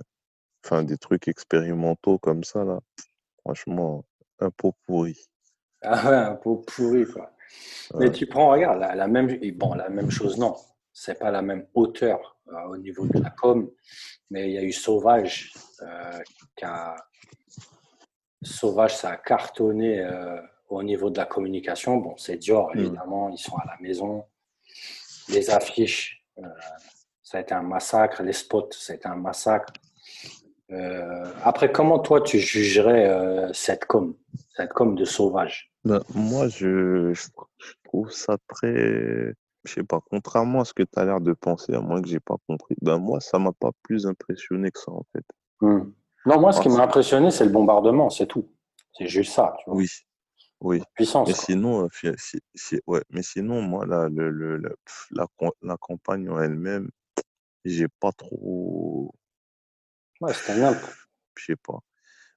enfin, 0.63 0.83
des 0.83 0.98
trucs 0.98 1.27
expérimentaux 1.27 2.19
comme 2.19 2.43
ça, 2.45 2.63
là. 2.63 2.79
Franchement, 3.41 4.05
un 4.39 4.50
pot 4.50 4.75
pourri. 4.86 5.17
Ah 5.85 6.09
ouais, 6.09 6.15
un 6.15 6.35
pot 6.35 6.63
pourri, 6.65 7.05
quoi. 7.05 7.31
Mais 7.95 8.09
tu 8.11 8.25
prends, 8.25 8.51
regarde, 8.51 8.79
la, 8.79 9.07
même, 9.07 9.37
bon, 9.55 9.73
la 9.73 9.89
même 9.89 10.09
chose, 10.09 10.37
non. 10.37 10.55
C'est 10.93 11.19
pas 11.19 11.29
la 11.29 11.41
même 11.41 11.67
hauteur 11.73 12.37
euh, 12.47 12.67
au 12.69 12.77
niveau 12.77 13.05
de 13.07 13.19
la 13.19 13.31
com, 13.31 13.69
mais 14.29 14.49
il 14.49 14.53
y 14.53 14.57
a 14.57 14.63
eu 14.63 14.71
Sauvage 14.71 15.53
euh, 15.81 16.19
qui 16.55 16.65
a. 16.65 16.95
Sauvage, 18.41 18.95
ça 18.95 19.11
a 19.11 19.17
cartonné 19.17 19.99
euh, 19.99 20.39
au 20.69 20.83
niveau 20.83 21.09
de 21.09 21.17
la 21.17 21.25
communication. 21.25 21.97
Bon, 21.97 22.15
c'est 22.17 22.37
Dior, 22.37 22.69
hmm. 22.73 22.79
évidemment, 22.79 23.29
ils 23.29 23.37
sont 23.37 23.57
à 23.57 23.65
la 23.65 23.77
maison. 23.81 24.25
Les 25.29 25.49
affiches, 25.49 26.23
ça 27.21 27.37
a 27.37 27.41
été 27.41 27.53
un 27.53 27.63
massacre. 27.63 28.21
Les 28.23 28.33
spots, 28.33 28.69
ça 28.71 28.93
a 28.93 28.95
été 28.95 29.07
un 29.07 29.15
massacre. 29.15 29.73
Après, 31.44 31.72
comment 31.72 32.00
toi, 32.00 32.22
tu 32.22 32.39
jugerais 32.39 33.50
cette 33.53 33.86
com, 33.86 34.15
cette 34.56 34.74
com 34.74 34.96
de 34.96 35.06
Sauvage? 35.06 35.72
Ben, 35.86 36.01
moi, 36.15 36.48
je, 36.48 37.13
je, 37.13 37.27
trouve 37.84 38.10
ça 38.12 38.38
très. 38.48 39.34
Je 39.65 39.74
sais 39.74 39.84
pas, 39.84 40.00
contrairement 40.10 40.62
à 40.62 40.65
ce 40.65 40.74
que 40.74 40.84
tu 40.84 41.00
as 41.00 41.06
l'air 41.06 41.22
de 41.22 41.34
penser, 41.34 41.74
à 41.74 41.82
moins 41.82 42.01
que 42.01 42.08
j'ai 42.08 42.20
pas 42.20 42.36
compris, 42.48 42.75
ben 42.82 42.98
moi, 42.98 43.20
ça 43.20 43.39
m'a 43.39 43.51
pas 43.53 43.72
plus 43.84 44.06
impressionné 44.06 44.72
que 44.72 44.80
ça, 44.80 44.92
en 44.92 45.06
fait. 45.13 45.25
Hmm. 45.62 45.92
Non, 46.25 46.39
moi, 46.39 46.53
ce 46.53 46.62
qui 46.62 46.70
m'a 46.70 46.84
impressionné, 46.84 47.32
c'est 47.32 47.46
le 47.46 47.51
bombardement, 47.51 48.10
c'est 48.10 48.27
tout. 48.27 48.50
C'est 48.94 49.08
juste 49.08 49.34
ça. 49.34 49.56
Tu 49.60 49.70
vois. 49.70 49.77
Oui, 49.77 49.89
oui. 50.62 50.82
Puissance. 50.96 51.27
Mais 51.27 51.34
sinon, 51.34 51.86
euh, 51.86 52.13
si, 52.18 52.80
ouais, 52.88 53.01
mais 53.10 53.24
sinon, 53.24 53.62
moi, 53.62 53.86
la, 53.86 54.08
le, 54.10 54.30
le, 54.30 54.58
la, 54.58 55.27
la, 55.62 55.77
campagne 55.77 56.30
en 56.30 56.39
elle-même, 56.39 56.89
j'ai 57.65 57.88
pas 58.00 58.12
trop. 58.13 59.13
Ouais, 60.24 60.32
c'était 60.34 60.63
un 60.63 60.74
Je 61.36 61.44
sais 61.44 61.56
pas. 61.58 61.80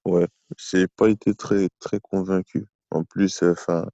Ouais, 0.05 0.27
j'ai 0.59 0.89
pas 0.89 1.09
été 1.09 1.35
très, 1.35 1.69
très 1.79 2.01
convaincu. 2.01 2.67
En 2.91 3.05
plus, 3.05 3.45
euh, 3.45 3.53
enfin, 3.53 3.87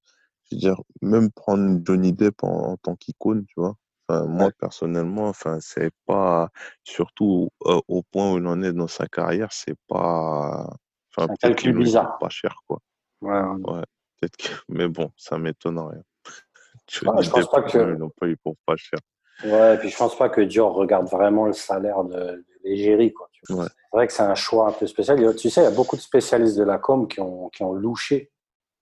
je 0.45 0.55
veux 0.55 0.61
dire, 0.61 0.81
même 1.03 1.31
prendre 1.31 1.79
Johnny 1.85 2.15
Depp 2.15 2.43
en, 2.43 2.79
tant 2.79 2.97
qu'icône, 2.97 3.45
tu 3.45 3.53
vois. 3.61 3.75
Enfin, 4.09 4.25
moi, 4.25 4.51
personnellement, 4.59 5.29
enfin, 5.29 5.59
c'est 5.61 5.91
pas, 6.07 6.49
surtout 6.85 7.51
euh, 7.67 7.83
au 7.87 8.03
point 8.03 8.33
où 8.33 8.39
il 8.39 8.47
en 8.47 8.63
est 8.63 8.73
dans 8.73 8.89
sa 8.89 9.07
carrière, 9.09 9.53
c'est 9.53 9.77
pas, 9.89 10.75
enfin, 11.15 11.31
un 11.31 11.35
calcul 11.35 11.77
bizarre. 11.77 12.17
Pas 12.17 12.31
cher, 12.31 12.63
quoi. 12.67 12.79
Ouais, 13.21 13.41
ouais. 13.41 13.83
peut-être 14.21 14.39
que... 14.39 14.49
mais 14.71 14.89
bon, 14.89 15.13
ça 15.19 15.37
m'étonne 15.37 15.79
rien. 15.79 16.03
je 16.89 17.05
pense 17.05 17.51
pas 17.51 17.61
que. 17.61 17.93
Ils 17.93 17.99
n'ont 17.99 18.09
pas 18.09 18.27
eu 18.27 18.39
pour 18.39 18.57
pas 18.65 18.77
cher. 18.77 19.01
Ouais, 19.45 19.75
et 19.75 19.79
puis 19.79 19.91
je 19.91 19.97
pense 19.99 20.17
pas 20.17 20.31
que 20.31 20.41
Dior 20.41 20.73
regarde 20.73 21.09
vraiment 21.09 21.45
le 21.45 21.53
salaire 21.53 22.05
de, 22.05 22.43
l'égérie, 22.65 23.13
quoi. 23.13 23.29
Ouais. 23.51 23.67
C'est 23.67 23.97
vrai 23.97 24.07
que 24.07 24.13
c'est 24.13 24.23
un 24.23 24.35
choix 24.35 24.69
un 24.69 24.73
peu 24.73 24.87
spécial. 24.87 25.19
Tu 25.37 25.51
sais, 25.51 25.61
il 25.61 25.65
y 25.65 25.67
a 25.67 25.71
beaucoup 25.71 25.97
de 25.97 26.01
spécialistes 26.01 26.57
de 26.57 26.65
la 26.65 26.79
com 26.79 27.09
qui 27.09 27.21
ont, 27.21 27.49
qui 27.51 27.63
ont 27.63 27.73
louché 27.73 28.33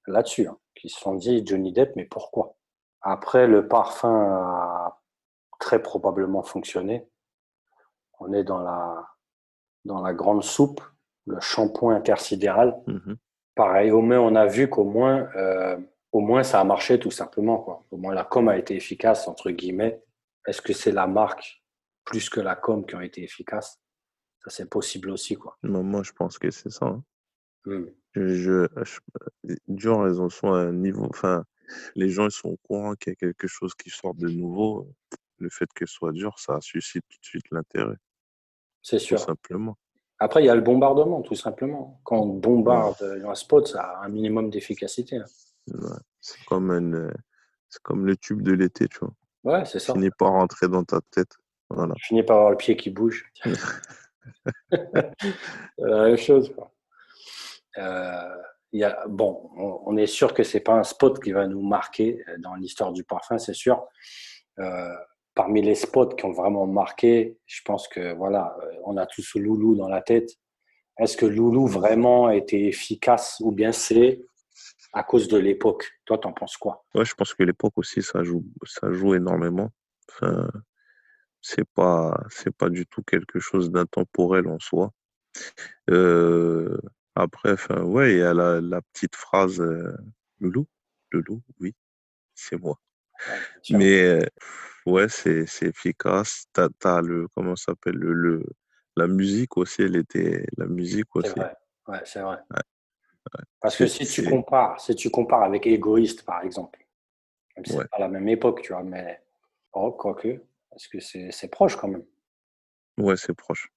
là-dessus, 0.07 0.47
hein, 0.47 0.59
qui 0.75 0.89
se 0.89 1.01
sont 1.01 1.15
dit 1.15 1.43
Johnny 1.47 1.73
Depp, 1.73 1.97
mais 1.97 2.05
pourquoi? 2.05 2.57
Après, 3.03 3.47
le 3.47 3.67
parfum 3.67 4.23
a 4.33 5.01
très 5.59 5.83
probablement 5.83 6.43
fonctionné. 6.43 7.09
On 8.19 8.33
est 8.33 8.45
dans 8.45 8.59
la, 8.59 9.09
dans 9.85 10.03
la 10.03 10.13
grande 10.13 10.43
soupe, 10.43 10.83
le 11.27 11.41
shampoing 11.41 11.95
intersidéral. 11.95 12.79
Mhm. 12.87 13.17
Pareil, 13.55 13.91
au 13.91 14.03
moins, 14.03 14.19
on 14.21 14.35
a 14.37 14.47
vu 14.47 14.69
qu'au 14.69 14.85
moins, 14.85 15.29
euh, 15.37 15.79
au 16.13 16.21
moins, 16.21 16.43
ça 16.43 16.61
a 16.61 16.65
marché 16.65 16.99
tout 16.99 17.11
simplement. 17.11 17.59
Quoi. 17.59 17.85
Au 17.91 17.97
moins, 17.97 18.15
la 18.15 18.25
com 18.25 18.49
a 18.49 18.57
été 18.57 18.75
efficace, 18.75 19.29
entre 19.29 19.51
guillemets. 19.51 20.03
Est-ce 20.47 20.63
que 20.63 20.73
c'est 20.73 20.93
la 20.93 21.07
marque 21.07 21.63
plus 22.05 22.29
que 22.29 22.41
la 22.41 22.57
com 22.57 22.85
qui 22.85 22.95
ont 22.95 23.01
été 23.01 23.23
efficaces? 23.23 23.81
Ça, 24.45 24.51
c'est 24.51 24.69
possible 24.69 25.11
aussi. 25.11 25.37
Quoi. 25.37 25.57
Moi, 25.63 26.03
je 26.03 26.13
pense 26.13 26.39
que 26.39 26.51
c'est 26.51 26.71
ça. 26.71 26.87
Hein. 26.87 27.05
Mmh. 27.67 27.85
Je, 28.15 28.67
en 29.91 30.29
sont 30.31 30.53
à 30.53 30.61
un 30.61 30.73
niveau. 30.73 31.07
Enfin, 31.11 31.45
les 31.95 32.09
gens 32.09 32.27
ils 32.27 32.33
sont 32.33 32.49
au 32.49 32.57
courant 32.57 32.95
qu'il 32.95 33.13
y 33.13 33.15
a 33.15 33.17
quelque 33.17 33.47
chose 33.47 33.75
qui 33.75 33.91
sort 33.91 34.15
de 34.15 34.29
nouveau. 34.29 34.89
Le 35.39 35.49
fait 35.51 35.71
qu'elle 35.75 35.89
soit 35.89 36.13
dure, 36.13 36.39
ça 36.39 36.61
suscite 36.61 37.05
tout 37.09 37.19
de 37.21 37.25
suite 37.25 37.47
l'intérêt, 37.51 37.97
C'est 38.83 38.99
sûr. 38.99 39.19
simplement. 39.19 39.77
Après, 40.19 40.43
il 40.43 40.47
y 40.47 40.51
a 40.51 40.55
le 40.55 40.61
bombardement, 40.61 41.23
tout 41.23 41.35
simplement. 41.35 42.01
Quand 42.05 42.19
on 42.19 42.35
bombarde 42.35 43.03
un 43.03 43.35
spot, 43.35 43.69
ça 43.69 43.83
a 43.83 44.05
un 44.05 44.09
minimum 44.11 44.51
d'efficacité. 44.51 45.17
Hein. 45.17 45.25
C'est 46.21 46.45
comme 46.45 46.71
un, 46.71 47.11
c'est 47.71 47.83
comme 47.83 48.05
le 48.05 48.17
tube 48.17 48.43
de 48.43 48.53
l'été, 48.53 48.87
tu 48.89 48.99
vois. 48.99 49.15
Ouais, 49.45 49.65
c'est 49.65 49.79
ça. 49.79 49.95
Finit 49.95 50.11
par 50.11 50.33
rentrer 50.33 50.69
dans 50.69 50.85
ta 50.85 51.01
tête. 51.11 51.39
Voilà. 51.71 51.95
Finis 51.99 52.23
par 52.23 52.37
avoir 52.37 52.51
le 52.51 52.59
pied 52.59 52.77
qui 52.77 52.91
bouge. 52.91 53.33
la 55.79 56.05
même 56.05 56.17
chose. 56.17 56.53
Quoi. 56.55 56.73
Euh, 57.79 58.37
y 58.73 58.85
a, 58.85 59.05
bon, 59.09 59.51
on, 59.57 59.97
est 59.97 60.07
sûr 60.07 60.35
que 60.35 60.43
c'est 60.43 60.61
pas 60.61 60.75
un 60.75 60.85
spot 60.85 61.23
qui 61.23 61.33
va 61.33 61.47
nous 61.47 61.63
marquer 61.63 62.23
euh, 62.29 62.37
dans 62.39 62.55
l'histoire 62.55 62.93
du 62.93 63.05
parfum, 63.05 63.39
c'est 63.39 63.55
sûr. 63.55 63.85
Euh, 64.59 64.95
parmi 65.35 65.63
les 65.63 65.75
spots 65.75 66.11
qui 66.11 66.25
ont 66.25 66.33
vraiment 66.33 66.67
marqué, 66.67 67.39
je 67.47 67.61
pense 67.65 67.89
que 67.89 68.15
voilà, 68.15 68.57
on 68.85 68.97
a 68.97 69.07
tous 69.07 69.35
Loulou 69.37 69.75
dans 69.75 69.89
la 69.89 70.03
tête. 70.03 70.31
Est-ce 70.99 71.17
que 71.17 71.27
Loulou 71.27 71.67
vraiment 71.67 72.27
a 72.27 72.35
été 72.35 72.67
efficace 72.69 73.39
ou 73.41 73.53
bien 73.53 73.73
c'est 73.73 74.21
à 74.93 75.03
cause 75.03 75.29
de 75.29 75.39
l'époque? 75.39 75.89
Toi, 76.05 76.19
t'en 76.19 76.33
penses 76.33 76.57
quoi? 76.57 76.85
Ouais, 76.95 77.05
je 77.05 77.15
pense 77.15 77.33
que 77.33 77.43
l'époque 77.43 77.73
aussi, 77.77 78.03
ça 78.03 78.23
joue, 78.23 78.45
ça 78.65 78.93
joue 78.93 79.15
énormément. 79.15 79.71
Enfin, 80.11 80.49
c'est 81.41 81.69
pas, 81.75 82.23
c'est 82.31 82.55
pas 82.55 82.69
du 82.69 82.87
tout 82.87 83.03
quelque 83.03 83.41
chose 83.41 83.71
d'intemporel 83.71 84.47
en 84.49 84.59
soi. 84.59 84.93
Euh, 85.91 86.77
après, 87.15 87.53
enfin, 87.53 87.83
ouais, 87.83 88.13
il 88.13 88.19
y 88.19 88.23
a 88.23 88.35
la, 88.35 88.61
la 88.61 88.81
petite 88.83 89.17
phrase 89.17 89.61
euh, 89.61 89.97
Loulou, 90.41 90.67
Loulou, 91.13 91.43
oui, 91.61 91.75
c'est 92.35 92.61
moi. 92.61 92.79
Mais 93.71 94.03
euh, 94.03 94.27
ouais, 94.87 95.09
c'est 95.09 95.47
efficace. 95.63 96.47
T'as, 96.53 96.69
as 96.85 97.01
le, 97.01 97.29
comment 97.35 97.57
s'appelle, 97.57 97.97
le, 97.97 98.13
le, 98.13 98.45
la 98.97 99.07
musique 99.07 99.57
aussi, 99.57 99.83
elle 99.83 99.97
était, 99.97 100.47
la 100.57 100.67
musique 100.67 101.15
aussi. 101.15 101.31
C'est 101.35 101.41
vrai, 101.41 101.57
ouais, 101.89 102.01
c'est 102.05 102.21
vrai. 102.21 102.39
Parce 103.61 103.77
que 103.77 103.87
si 103.87 104.07
tu 104.07 104.25
compares, 104.25 104.81
si 104.81 104.95
tu 104.95 105.11
compares 105.11 105.43
avec 105.43 105.67
Égoïste, 105.67 106.25
par 106.25 106.43
exemple, 106.43 106.85
c'est 107.65 107.89
pas 107.91 107.99
la 107.99 108.09
même 108.09 108.29
époque, 108.29 108.63
tu 108.63 108.73
vois, 108.73 108.83
mais 108.83 109.23
oh, 109.73 109.93
quoique, 109.93 110.43
parce 110.71 110.89
que 110.89 111.01
c'est 111.01 111.49
proche 111.49 111.77
quand 111.77 111.89
même. 111.89 112.05
Ouais, 112.99 113.17
c'est 113.17 113.35
proche. 113.35 113.71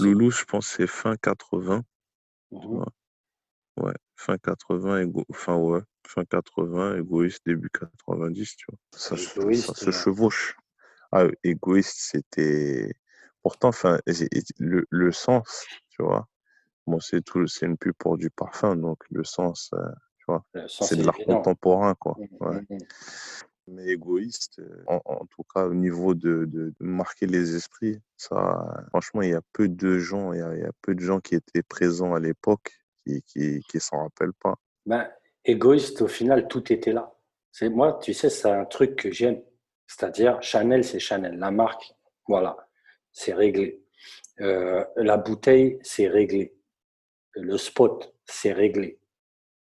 Loulou, 0.00 0.30
je 0.30 0.44
pense, 0.44 0.66
c'est 0.66 0.86
fin 0.86 1.16
80. 1.16 1.82
Mmh 2.52 2.84
ouais, 3.78 3.94
fin 4.14 4.38
80, 4.38 5.02
égo... 5.02 5.24
fin, 5.32 5.56
ouais, 5.56 5.82
fin 6.06 6.24
80, 6.24 6.98
égoïste, 6.98 7.42
début 7.44 7.68
90, 7.68 8.56
tu 8.56 8.66
vois. 8.68 8.78
Ça, 8.92 9.16
se 9.16 9.90
chevauche. 9.90 10.56
Ah, 11.12 11.24
égoïste, 11.44 11.96
c'était. 11.98 12.92
Pourtant, 13.42 13.68
enfin, 13.68 14.00
le, 14.58 14.86
le 14.88 15.12
sens, 15.12 15.66
tu 15.90 16.02
vois. 16.02 16.26
Bon, 16.86 17.00
c'est 17.00 17.22
tout, 17.22 17.46
c'est 17.46 17.66
une 17.66 17.76
pub 17.76 17.94
pour 17.98 18.16
du 18.16 18.30
parfum, 18.30 18.76
donc 18.76 18.98
le 19.10 19.24
sens, 19.24 19.70
euh, 19.74 19.78
tu 20.18 20.24
vois, 20.28 20.44
c'est 20.68 20.96
de 20.96 21.04
l'art 21.04 21.18
contemporain, 21.18 21.94
quoi. 21.94 22.16
Mmh, 22.18 22.44
ouais. 22.46 22.78
Mais 23.68 23.88
égoïste, 23.88 24.60
euh, 24.60 24.84
en, 24.86 25.26
tout 25.26 25.42
cas 25.52 25.66
au 25.66 25.74
niveau 25.74 26.14
de, 26.14 26.44
de, 26.44 26.72
marquer 26.78 27.26
les 27.26 27.56
esprits, 27.56 27.98
ça, 28.16 28.84
franchement, 28.88 29.22
il 29.22 29.30
y 29.30 29.34
a 29.34 29.42
peu 29.52 29.68
de 29.68 29.98
gens, 29.98 30.32
il 30.32 30.38
y 30.38 30.42
a, 30.42 30.54
il 30.54 30.60
y 30.60 30.64
a 30.64 30.72
peu 30.82 30.94
de 30.94 31.00
gens 31.00 31.20
qui 31.20 31.34
étaient 31.34 31.62
présents 31.62 32.14
à 32.14 32.20
l'époque 32.20 32.78
qui, 33.04 33.22
qui, 33.22 33.60
qui 33.68 33.80
s'en 33.80 34.02
rappellent 34.02 34.34
pas. 34.34 34.54
Ben, 34.86 35.08
égoïste, 35.44 36.02
au 36.02 36.06
final, 36.08 36.46
tout 36.46 36.72
était 36.72 36.92
là. 36.92 37.12
C'est 37.50 37.68
moi, 37.68 37.98
tu 38.02 38.14
sais, 38.14 38.30
c'est 38.30 38.50
un 38.50 38.64
truc 38.66 38.96
que 38.96 39.10
j'aime. 39.10 39.42
C'est-à-dire, 39.86 40.42
Chanel, 40.42 40.84
c'est 40.84 40.98
Chanel. 40.98 41.38
La 41.38 41.50
marque, 41.50 41.94
voilà, 42.28 42.56
c'est 43.12 43.32
réglé. 43.32 43.82
Euh, 44.40 44.84
la 44.96 45.16
bouteille, 45.16 45.78
c'est 45.82 46.08
réglé. 46.08 46.54
Le 47.34 47.56
spot, 47.56 48.14
c'est 48.26 48.52
réglé. 48.52 48.98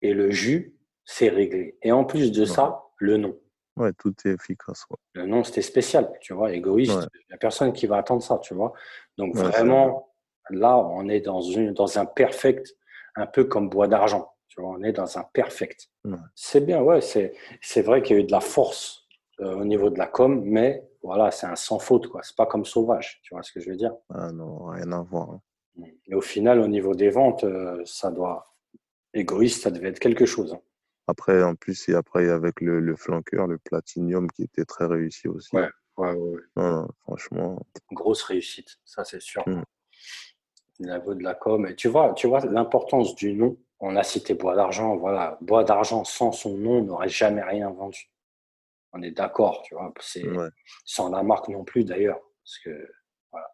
Et 0.02 0.14
le 0.14 0.32
jus, 0.32 0.76
c'est 1.06 1.30
réglé. 1.30 1.78
Et 1.82 1.92
en 1.92 2.06
plus 2.06 2.32
de 2.32 2.46
ça, 2.46 2.84
le 2.98 3.18
nom. 3.18 3.38
Ouais, 3.82 3.94
tout 3.94 4.14
est 4.26 4.32
efficace. 4.32 4.86
Le 5.14 5.26
nom, 5.26 5.44
c'était 5.44 5.64
spécial, 5.64 6.12
tu 6.22 6.34
vois, 6.34 6.54
égoïste. 6.54 7.08
Il 7.16 7.26
n'y 7.30 7.34
a 7.34 7.38
personne 7.38 7.74
qui 7.74 7.88
va 7.88 7.98
attendre 7.98 8.22
ça, 8.22 8.38
tu 8.38 8.54
vois. 8.54 8.74
Donc 9.18 9.36
vraiment, 9.36 10.14
là, 10.52 10.78
on 10.78 11.10
est 11.10 11.22
dans, 11.22 11.42
une, 11.42 11.74
dans 11.74 11.98
un 11.98 12.06
perfect, 12.06 12.76
un 13.16 13.26
peu 13.26 13.46
comme 13.46 13.70
bois 13.70 13.88
d'argent. 13.88 14.32
Tu 14.50 14.62
vois, 14.62 14.72
on 14.72 14.84
est 14.84 14.92
dans 14.92 15.18
un 15.18 15.24
perfect. 15.34 15.90
C'est 16.36 16.62
bien, 16.62 16.82
ouais, 16.82 17.02
c'est 17.02 17.82
vrai 17.82 18.02
qu'il 18.04 18.18
y 18.18 18.20
a 18.20 18.22
eu 18.22 18.26
de 18.26 18.32
la 18.32 18.42
force 18.42 19.08
euh, 19.40 19.56
au 19.56 19.66
niveau 19.66 19.90
de 19.90 19.98
la 19.98 20.08
com, 20.08 20.44
mais 20.46 20.88
voilà, 21.02 21.32
c'est 21.32 21.48
un 21.48 21.56
sans 21.56 21.80
faute, 21.80 22.08
quoi. 22.08 22.22
C'est 22.22 22.36
pas 22.36 22.46
comme 22.46 22.66
sauvage, 22.66 23.20
tu 23.24 23.34
vois 23.34 23.42
ce 23.42 23.52
que 23.52 23.60
je 23.60 23.72
veux 23.72 23.78
dire 23.78 23.96
Ah 24.14 24.32
non, 24.32 24.66
rien 24.66 24.92
à 24.92 25.02
voir. 25.02 25.32
Hein. 25.32 25.42
Et 26.06 26.14
au 26.14 26.22
final, 26.22 26.60
au 26.60 26.68
niveau 26.68 26.94
des 26.94 27.10
ventes, 27.10 27.44
euh, 27.44 27.82
ça 27.86 28.12
doit. 28.12 28.54
Égoïste, 29.14 29.64
ça 29.64 29.72
devait 29.72 29.90
être 29.90 30.00
quelque 30.00 30.26
chose. 30.26 30.54
Hein. 30.54 30.62
Après, 31.12 31.44
en 31.44 31.56
plus, 31.56 31.90
et 31.90 31.94
après, 31.94 32.30
avec 32.30 32.62
le, 32.62 32.80
le 32.80 32.96
flanqueur, 32.96 33.46
le 33.46 33.58
Platinium, 33.58 34.32
qui 34.32 34.44
était 34.44 34.64
très 34.64 34.86
réussi 34.86 35.28
aussi. 35.28 35.54
Ouais, 35.54 35.70
ouais, 35.98 36.14
ouais. 36.14 36.42
Non, 36.56 36.72
non, 36.72 36.88
franchement. 37.04 37.60
Grosse 37.92 38.24
réussite, 38.24 38.80
ça 38.86 39.04
c'est 39.04 39.22
sûr. 39.22 39.44
Mmh. 39.46 39.64
niveau 40.80 41.14
de 41.14 41.24
la 41.24 41.36
com. 41.36 41.68
Et 41.68 41.76
tu 41.76 41.90
vois, 41.90 42.14
tu 42.14 42.28
vois 42.28 42.40
l'importance 42.46 43.14
du 43.16 43.34
nom. 43.34 43.58
On 43.82 43.98
a 43.98 44.04
cité 44.04 44.36
Bois 44.36 44.56
d'Argent. 44.56 44.96
Voilà, 44.96 45.38
Bois 45.42 45.66
d'Argent 45.66 46.06
sans 46.06 46.32
son 46.32 46.58
nom 46.58 46.82
n'aurait 46.82 47.10
jamais 47.10 47.44
rien 47.44 47.70
vendu. 47.72 48.10
On 48.94 49.02
est 49.02 49.12
d'accord, 49.12 49.62
tu 49.64 49.74
vois. 49.76 49.94
C'est 50.00 50.24
sans 50.86 51.10
la 51.10 51.24
marque 51.24 51.50
non 51.50 51.66
plus 51.66 51.84
d'ailleurs, 51.84 52.22
parce 52.44 52.58
que 52.60 52.90
voilà, 53.32 53.50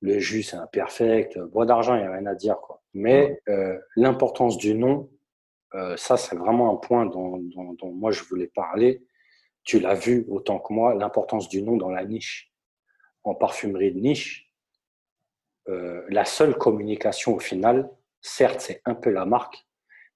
le 0.00 0.20
jus 0.20 0.44
c'est 0.44 0.56
imperfect. 0.56 1.36
Bois 1.52 1.66
d'Argent, 1.66 1.96
il 1.96 2.02
n'y 2.02 2.06
a 2.06 2.12
rien 2.12 2.26
à 2.26 2.36
dire 2.36 2.58
quoi. 2.60 2.80
Mais 2.94 3.42
euh, 3.48 3.76
l'importance 3.96 4.56
du 4.56 4.74
nom, 4.74 5.10
euh, 5.74 5.96
ça 5.96 6.16
c'est 6.16 6.36
vraiment 6.36 6.72
un 6.72 6.76
point 6.76 7.06
dont, 7.06 7.40
moi 7.84 8.12
je 8.12 8.22
voulais 8.24 8.48
parler. 8.48 9.04
Tu 9.64 9.78
l'as 9.78 9.94
vu 9.94 10.24
autant 10.28 10.58
que 10.58 10.72
moi, 10.72 10.94
l'importance 10.94 11.48
du 11.48 11.62
nom 11.62 11.76
dans 11.76 11.90
la 11.90 12.04
niche. 12.04 12.52
En 13.24 13.34
parfumerie 13.34 13.92
de 13.92 14.00
niche, 14.00 14.52
euh, 15.68 16.02
la 16.08 16.24
seule 16.24 16.56
communication 16.56 17.36
au 17.36 17.38
final, 17.38 17.88
certes, 18.20 18.60
c'est 18.60 18.82
un 18.84 18.96
peu 18.96 19.10
la 19.10 19.24
marque, 19.24 19.64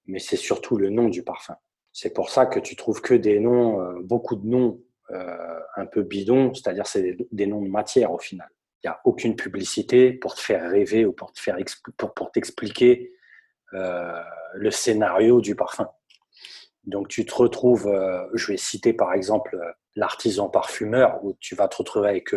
mais 0.06 0.18
c'est 0.18 0.36
surtout 0.36 0.76
le 0.76 0.90
nom 0.90 1.08
du 1.08 1.22
parfum. 1.22 1.54
C'est 1.92 2.12
pour 2.12 2.30
ça 2.30 2.46
que 2.46 2.58
tu 2.58 2.74
trouves 2.74 3.00
que 3.00 3.14
des 3.14 3.38
noms, 3.38 3.80
euh, 3.80 4.00
beaucoup 4.02 4.36
de 4.36 4.46
noms 4.46 4.82
un 5.76 5.86
peu 5.86 6.02
bidons, 6.02 6.52
c'est-à-dire 6.52 6.84
c'est 6.84 7.16
des, 7.30 7.46
noms 7.46 7.62
de 7.62 7.68
matière 7.68 8.10
au 8.10 8.18
final. 8.18 8.48
Il 8.82 8.88
n'y 8.88 8.90
a 8.90 9.00
aucune 9.04 9.36
publicité 9.36 10.12
pour 10.12 10.34
te 10.34 10.40
faire 10.40 10.68
rêver 10.68 11.04
ou 11.04 11.12
pour 11.12 11.30
te 11.32 11.38
faire 11.38 11.56
pour, 11.96 12.12
pour 12.12 12.32
t'expliquer 12.32 13.15
le 13.72 14.70
scénario 14.70 15.40
du 15.40 15.54
parfum. 15.54 15.88
Donc 16.84 17.08
tu 17.08 17.24
te 17.26 17.34
retrouves, 17.34 17.90
je 18.34 18.46
vais 18.46 18.56
citer 18.56 18.92
par 18.92 19.12
exemple 19.12 19.58
l'artisan 19.96 20.48
parfumeur, 20.48 21.24
où 21.24 21.36
tu 21.40 21.54
vas 21.54 21.68
te 21.68 21.76
retrouver 21.76 22.08
avec 22.08 22.34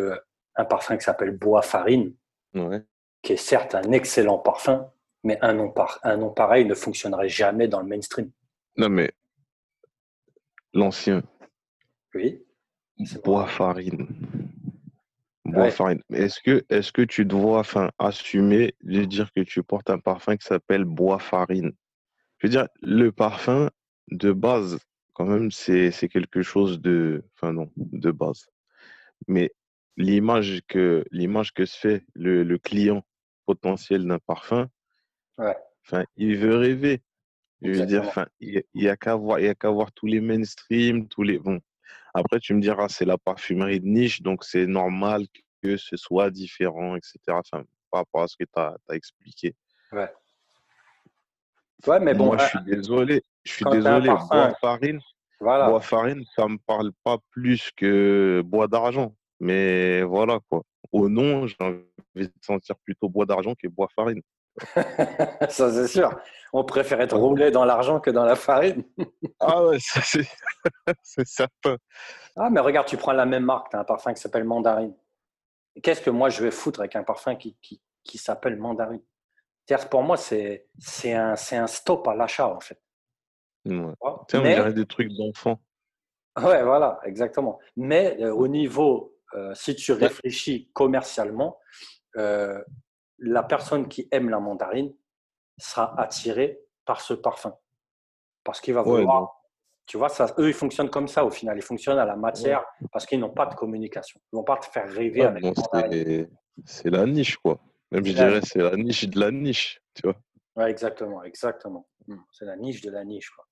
un 0.56 0.66
parfum 0.66 0.98
qui 0.98 1.04
s'appelle 1.04 1.32
Bois 1.32 1.62
Farine. 1.62 2.16
Ouais 2.56 2.84
qui 3.22 3.34
est 3.34 3.38
certes 3.38 3.76
un 3.76 3.92
excellent 3.92 4.38
parfum, 4.38 4.90
mais 5.24 5.38
un 5.42 5.54
nom, 5.54 5.70
par, 5.72 6.00
un 6.04 6.18
nom 6.18 6.32
pareil 6.32 6.66
ne 6.66 6.74
fonctionnerait 6.74 7.30
jamais 7.30 7.68
dans 7.68 7.82
le 7.82 7.88
mainstream. 7.88 8.32
Non, 8.78 8.90
mais 8.90 9.12
l'ancien. 10.74 11.24
Oui. 12.14 12.44
Bois 13.24 13.48
farine. 13.48 14.08
Bois 15.52 15.72
farine. 15.72 16.02
Est-ce 16.14 16.40
que, 16.42 16.66
est 16.70 16.92
que 16.92 17.02
tu 17.02 17.26
dois 17.26 17.60
enfin, 17.60 17.92
assumer 18.00 18.76
de 18.82 19.06
dire 19.06 19.32
que 19.34 19.42
tu 19.42 19.64
portes 19.64 19.90
un 19.90 20.00
parfum 20.00 20.38
qui 20.38 20.46
s'appelle 20.46 20.86
bois 20.86 21.20
farine? 21.20 21.72
Je 22.38 22.48
veux 22.48 22.52
dire, 22.52 22.68
le 22.82 23.12
parfum, 23.12 23.70
de 24.12 24.32
base, 24.32 24.80
quand 25.14 25.26
même, 25.26 25.52
c'est 25.52 25.92
quelque 26.12 26.42
chose 26.42 26.82
de. 26.82 27.24
Enfin, 27.36 27.54
non, 27.54 27.72
de 27.76 28.12
base. 28.12 28.48
Mais 29.28 29.52
l'image 29.98 30.62
que, 30.68 31.04
que 31.56 31.66
se 31.66 31.78
fait 31.78 32.06
le, 32.14 32.44
le 32.44 32.58
client 32.58 33.04
potentiel 33.46 34.06
d'un 34.06 34.20
parfum, 34.20 34.70
enfin, 35.38 36.06
il 36.16 36.38
veut 36.38 36.56
rêver. 36.56 37.02
Je 37.62 37.72
veux 37.72 37.86
dire, 37.86 38.04
enfin, 38.04 38.28
il 38.40 38.64
n'y 38.74 38.88
a 38.88 38.96
qu'à 38.96 39.16
voir, 39.16 39.40
qu'à 39.60 39.70
voir 39.70 39.92
tous 39.92 40.06
les 40.06 40.22
mainstream, 40.22 41.08
tous 41.10 41.24
les. 41.24 41.40
Bon, 41.40 41.60
après, 42.14 42.40
tu 42.40 42.54
me 42.54 42.62
diras, 42.62 42.90
c'est 42.90 43.06
la 43.06 43.18
parfumerie 43.18 43.80
de 43.80 43.86
niche, 43.86 44.22
donc 44.22 44.44
c'est 44.44 44.66
normal 44.66 45.26
que 45.64 45.78
ce 45.78 45.98
soit 45.98 46.30
différent, 46.30 46.96
etc. 46.96 47.20
Enfin, 47.30 47.64
par 47.92 48.02
rapport 48.02 48.24
à 48.24 48.28
ce 48.28 48.36
que 48.38 48.46
tu 48.46 48.60
as, 48.60 48.76
expliqué. 48.94 49.56
Ouais. 49.92 50.12
Ouais, 51.88 52.00
mais 52.00 52.14
bon. 52.14 52.28
Moi, 52.28 52.38
je 52.38 52.46
suis 52.46 52.64
désolé. 52.64 53.24
Je 53.44 53.52
suis 53.54 53.66
désolé. 53.66 54.10
bois 54.10 54.54
farine, 54.60 55.00
voilà. 55.40 55.70
bois 55.70 55.82
farine, 55.82 56.24
ça 56.36 56.48
me 56.48 56.58
parle 56.58 56.92
pas 57.04 57.18
plus 57.32 57.72
que 57.76 58.42
bois 58.46 58.68
d'argent. 58.68 59.16
Mais 59.40 60.04
voilà, 60.04 60.40
quoi. 60.50 60.64
Au 60.92 61.08
nom, 61.08 61.48
j'ai 61.48 61.56
envie 61.60 61.84
de 62.16 62.34
sentir 62.42 62.76
plutôt 62.84 63.08
bois 63.08 63.26
d'argent 63.26 63.54
que 63.56 63.68
bois 63.68 63.88
farine. 63.96 64.22
ça, 65.50 65.72
c'est 65.72 65.88
sûr. 65.88 66.20
On 66.54 66.64
préfère 66.64 67.00
être 67.02 67.18
roulé 67.18 67.52
dans 67.52 67.66
l'argent 67.66 68.00
que 68.00 68.10
dans 68.10 68.26
la 68.26 68.36
farine. 68.36 68.84
ah 69.40 69.66
ouais, 69.66 69.78
c'est 69.80 70.26
certain. 71.26 71.78
Ah, 72.36 72.50
mais 72.50 72.60
regarde, 72.60 72.88
tu 72.88 72.98
prends 72.98 73.14
la 73.14 73.26
même 73.26 73.46
marque, 73.46 73.70
tu 73.70 73.76
as 73.76 73.80
un 73.80 73.84
parfum 73.84 74.14
qui 74.14 74.22
s'appelle 74.22 74.44
Mandarine. 74.44 74.96
Qu'est-ce 75.84 76.02
que 76.02 76.10
moi 76.10 76.30
je 76.30 76.44
vais 76.44 76.52
foutre 76.52 76.80
avec 76.80 76.96
un 76.96 77.04
parfum 77.04 77.36
qui, 77.36 77.58
qui, 77.62 77.82
qui 78.04 78.18
s'appelle 78.18 78.58
Mandarine? 78.58 79.02
Pour 79.92 80.02
moi, 80.02 80.18
c'est 80.18 80.66
un, 81.14 81.36
un 81.52 81.68
stop 81.68 82.08
à 82.08 82.16
l'achat, 82.16 82.48
en 82.48 82.60
fait. 82.60 82.82
Ouais. 83.66 83.94
Tiens, 84.28 84.40
on 84.40 84.44
dirait 84.44 84.74
des 84.74 84.88
trucs 84.88 85.10
d'enfant. 85.10 85.60
Ouais, 86.42 86.64
voilà, 86.64 87.00
exactement. 87.04 87.60
Mais 87.76 88.18
euh, 88.20 88.34
au 88.34 88.48
niveau 88.48 89.20
euh, 89.36 89.54
si 89.54 89.76
tu 89.76 89.92
réfléchis 89.92 90.70
commercialement, 90.74 91.60
euh, 92.18 92.64
la 93.20 93.44
personne 93.44 93.88
qui 93.88 94.08
aime 94.12 94.30
la 94.30 94.40
mandarine 94.40 94.94
sera 95.60 96.00
attirée 96.00 96.60
par 96.86 97.02
ce 97.02 97.14
parfum. 97.14 97.56
Parce 98.44 98.62
qu'il 98.62 98.74
va 98.74 98.82
vouloir. 98.82 99.44
tu 99.86 99.98
vois, 99.98 100.10
ça, 100.10 100.34
eux, 100.38 100.48
ils 100.50 100.54
fonctionnent 100.54 100.90
comme 100.90 101.08
ça 101.08 101.26
au 101.26 101.30
final. 101.30 101.58
Ils 101.58 101.64
fonctionnent 101.64 102.00
à 102.00 102.06
la 102.06 102.16
matière 102.16 102.64
parce 102.92 103.06
qu'ils 103.06 103.20
n'ont 103.20 103.30
pas 103.30 103.46
de 103.46 103.56
communication. 103.56 104.20
Ils 104.32 104.36
ne 104.36 104.40
vont 104.40 104.46
pas 104.46 104.58
te 104.58 104.66
faire 104.66 104.90
rêver 104.92 105.24
avec 105.24 105.44
C'est 106.66 106.90
la 106.90 107.06
niche, 107.06 107.38
quoi. 107.38 107.60
Même 107.92 108.06
je 108.06 108.14
dirais, 108.14 108.42
c'est 108.44 108.60
la 108.60 108.76
niche 108.76 109.08
de 109.08 109.20
la 109.20 109.32
niche, 109.32 109.82
tu 109.96 110.02
vois. 110.04 110.16
Ouais, 110.56 110.70
exactement, 110.70 111.24
exactement. 111.24 111.88
Hmm, 112.08 112.18
c'est 112.32 112.46
la 112.46 112.56
niche 112.56 112.82
de 112.82 112.92
la 112.92 113.04
niche, 113.04 113.30
quoi. 113.30 113.46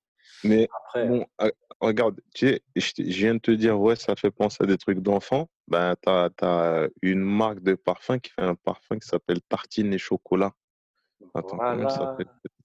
Mais 0.44 0.68
Après, 0.86 1.08
bon, 1.08 1.26
regarde, 1.80 2.20
tu 2.34 2.48
sais, 2.48 2.62
je, 2.76 3.02
viens 3.02 3.36
de 3.36 3.40
te 3.40 3.52
dire, 3.52 3.80
ouais, 3.80 3.96
ça 3.96 4.16
fait 4.16 4.32
penser 4.32 4.58
à 4.64 4.68
des 4.68 4.78
trucs 4.78 5.00
d'enfants. 5.00 5.50
Ben, 5.68 5.96
tu 6.02 6.10
as, 6.10 6.88
une 7.02 7.20
marque 7.20 7.62
de 7.62 7.76
parfum 7.76 8.20
qui 8.20 8.32
fait 8.32 8.42
un 8.42 8.56
parfum 8.56 9.00
qui 9.00 9.08
s'appelle 9.08 9.42
Tartine 9.42 9.94
et 9.94 9.98
Chocolat. 9.98 10.54
Attends, 11.38 11.56
voilà. 11.56 12.18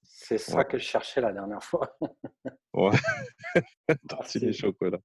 C'est 0.03 0.39
ça 0.39 0.65
que 0.65 0.79
je 0.79 0.85
cherchais 0.85 1.21
la 1.21 1.33
dernière 1.33 1.63
fois. 1.63 1.97
ouais. 2.75 2.91
Tartine 4.09 4.49
et 4.49 4.53
Chocolat. 4.53 4.99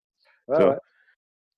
Ouais, 0.47 0.63
ouais. 0.63 0.77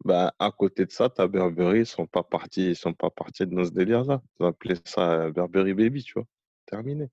Ben, 0.05 0.31
à 0.39 0.51
côté 0.51 0.85
de 0.85 0.91
ça, 0.91 1.09
ta 1.09 1.27
Burberry, 1.27 1.79
ils 1.79 1.85
sont 1.85 2.07
pas 2.07 2.23
partis, 2.23 2.69
ils 2.69 2.75
sont 2.75 2.93
pas 2.93 3.09
partis 3.09 3.45
dans 3.45 3.65
ce 3.65 3.71
délire-là. 3.71 4.21
Ils 4.39 4.45
ont 4.45 4.47
appelé 4.47 4.75
ça 4.85 5.29
Burberry 5.29 5.73
Baby, 5.73 6.03
tu 6.03 6.13
vois? 6.13 6.23
Terminé. 6.65 7.09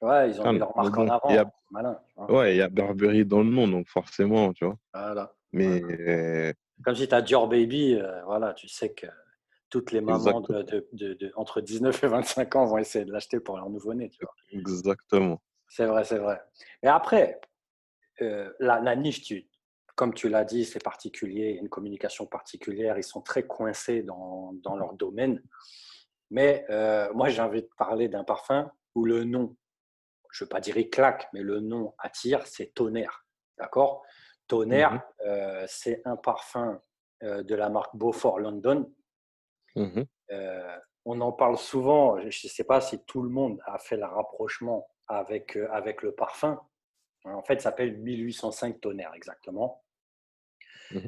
Ouais, 0.00 0.30
ils 0.30 0.40
ont 0.40 0.52
mis 0.52 0.58
leur 0.58 0.74
marque 0.76 0.96
en 0.96 1.08
avant. 1.08 1.52
Malin, 1.70 2.00
Ouais, 2.28 2.54
il 2.54 2.56
y 2.58 2.62
a 2.62 2.68
Burberry 2.68 3.26
dans 3.26 3.42
le 3.42 3.50
nom, 3.50 3.68
donc 3.68 3.88
forcément, 3.88 4.52
tu 4.54 4.64
vois? 4.64 4.76
Voilà. 4.94 5.32
Mais. 5.52 6.54
Comme 6.82 6.94
si 6.94 7.06
tu 7.06 7.14
as 7.14 7.20
Dior 7.20 7.46
Baby, 7.46 7.96
euh, 7.96 8.24
voilà, 8.24 8.54
tu 8.54 8.66
sais 8.66 8.94
que 8.94 9.06
toutes 9.70 9.92
les 9.92 10.00
mamans 10.00 10.40
de, 10.40 10.88
de, 10.92 11.32
entre 11.36 11.60
19 11.60 12.04
et 12.04 12.06
25 12.08 12.56
ans 12.56 12.66
vont 12.66 12.78
essayer 12.78 13.04
de 13.04 13.12
l'acheter 13.12 13.40
pour 13.40 13.56
leur 13.56 13.70
nouveau-né. 13.70 14.10
Exactement. 14.50 15.40
C'est 15.68 15.86
vrai, 15.86 16.04
c'est 16.04 16.18
vrai. 16.18 16.42
Et 16.82 16.88
après, 16.88 17.40
euh, 18.20 18.52
la, 18.58 18.96
niche, 18.96 19.22
tu, 19.22 19.48
comme 19.94 20.12
tu 20.12 20.28
l'as 20.28 20.44
dit, 20.44 20.64
c'est 20.64 20.82
particulier, 20.82 21.52
une 21.60 21.68
communication 21.68 22.26
particulière, 22.26 22.98
ils 22.98 23.04
sont 23.04 23.22
très 23.22 23.46
coincés 23.46 24.02
dans, 24.02 24.52
dans 24.54 24.76
leur 24.76 24.94
domaine. 24.94 25.40
Mais 26.30 26.66
euh, 26.70 27.12
moi, 27.14 27.28
j'ai 27.28 27.40
envie 27.40 27.62
de 27.62 27.70
parler 27.78 28.08
d'un 28.08 28.24
parfum 28.24 28.70
où 28.94 29.04
le 29.04 29.24
nom 29.24 29.56
je 30.32 30.44
ne 30.44 30.46
veux 30.46 30.48
pas 30.48 30.60
dire 30.60 30.76
il 30.76 30.88
claque, 30.88 31.28
mais 31.32 31.42
le 31.42 31.58
nom 31.58 31.92
attire, 31.98 32.46
c'est 32.46 32.72
Tonnerre. 32.72 33.26
D'accord? 33.58 34.04
Tonnerre, 34.46 34.94
mmh 34.94 35.02
euh, 35.26 35.64
c'est 35.66 36.02
un 36.04 36.16
parfum 36.16 36.80
de 37.20 37.54
la 37.54 37.68
marque 37.68 37.94
Beaufort 37.96 38.38
London. 38.38 38.90
Mmh 39.76 40.02
euh, 40.32 40.76
on 41.06 41.20
en 41.22 41.32
parle 41.32 41.56
souvent, 41.56 42.20
je 42.20 42.26
ne 42.26 42.50
sais 42.50 42.62
pas 42.62 42.80
si 42.80 43.02
tout 43.04 43.22
le 43.22 43.30
monde 43.30 43.58
a 43.64 43.78
fait 43.78 43.96
le 43.96 44.04
rapprochement 44.04 44.86
avec, 45.08 45.56
avec 45.72 46.02
le 46.02 46.14
parfum. 46.14 46.60
En 47.24 47.42
fait, 47.42 47.56
ça 47.60 47.70
s'appelle 47.70 47.96
1805 47.96 48.80
Tonnerre, 48.80 49.12
exactement. 49.14 49.82
Mmh 50.92 50.98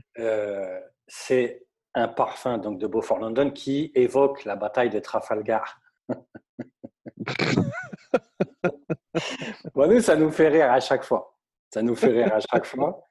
c'est 1.08 1.66
un 1.94 2.08
parfum 2.08 2.58
donc, 2.58 2.78
de 2.78 2.86
Beaufort 2.86 3.18
London 3.18 3.50
qui 3.50 3.92
évoque 3.94 4.44
la 4.44 4.56
bataille 4.56 4.90
de 4.90 4.98
Trafalgar. 4.98 5.80
bon, 9.74 9.90
nous, 9.90 10.00
ça 10.00 10.16
nous 10.16 10.30
fait 10.30 10.48
rire 10.48 10.72
à 10.72 10.80
chaque 10.80 11.04
fois. 11.04 11.36
Ça 11.72 11.82
nous 11.82 11.94
fait 11.94 12.08
rire 12.08 12.34
à 12.34 12.40
chaque 12.40 12.64
fois. 12.64 13.06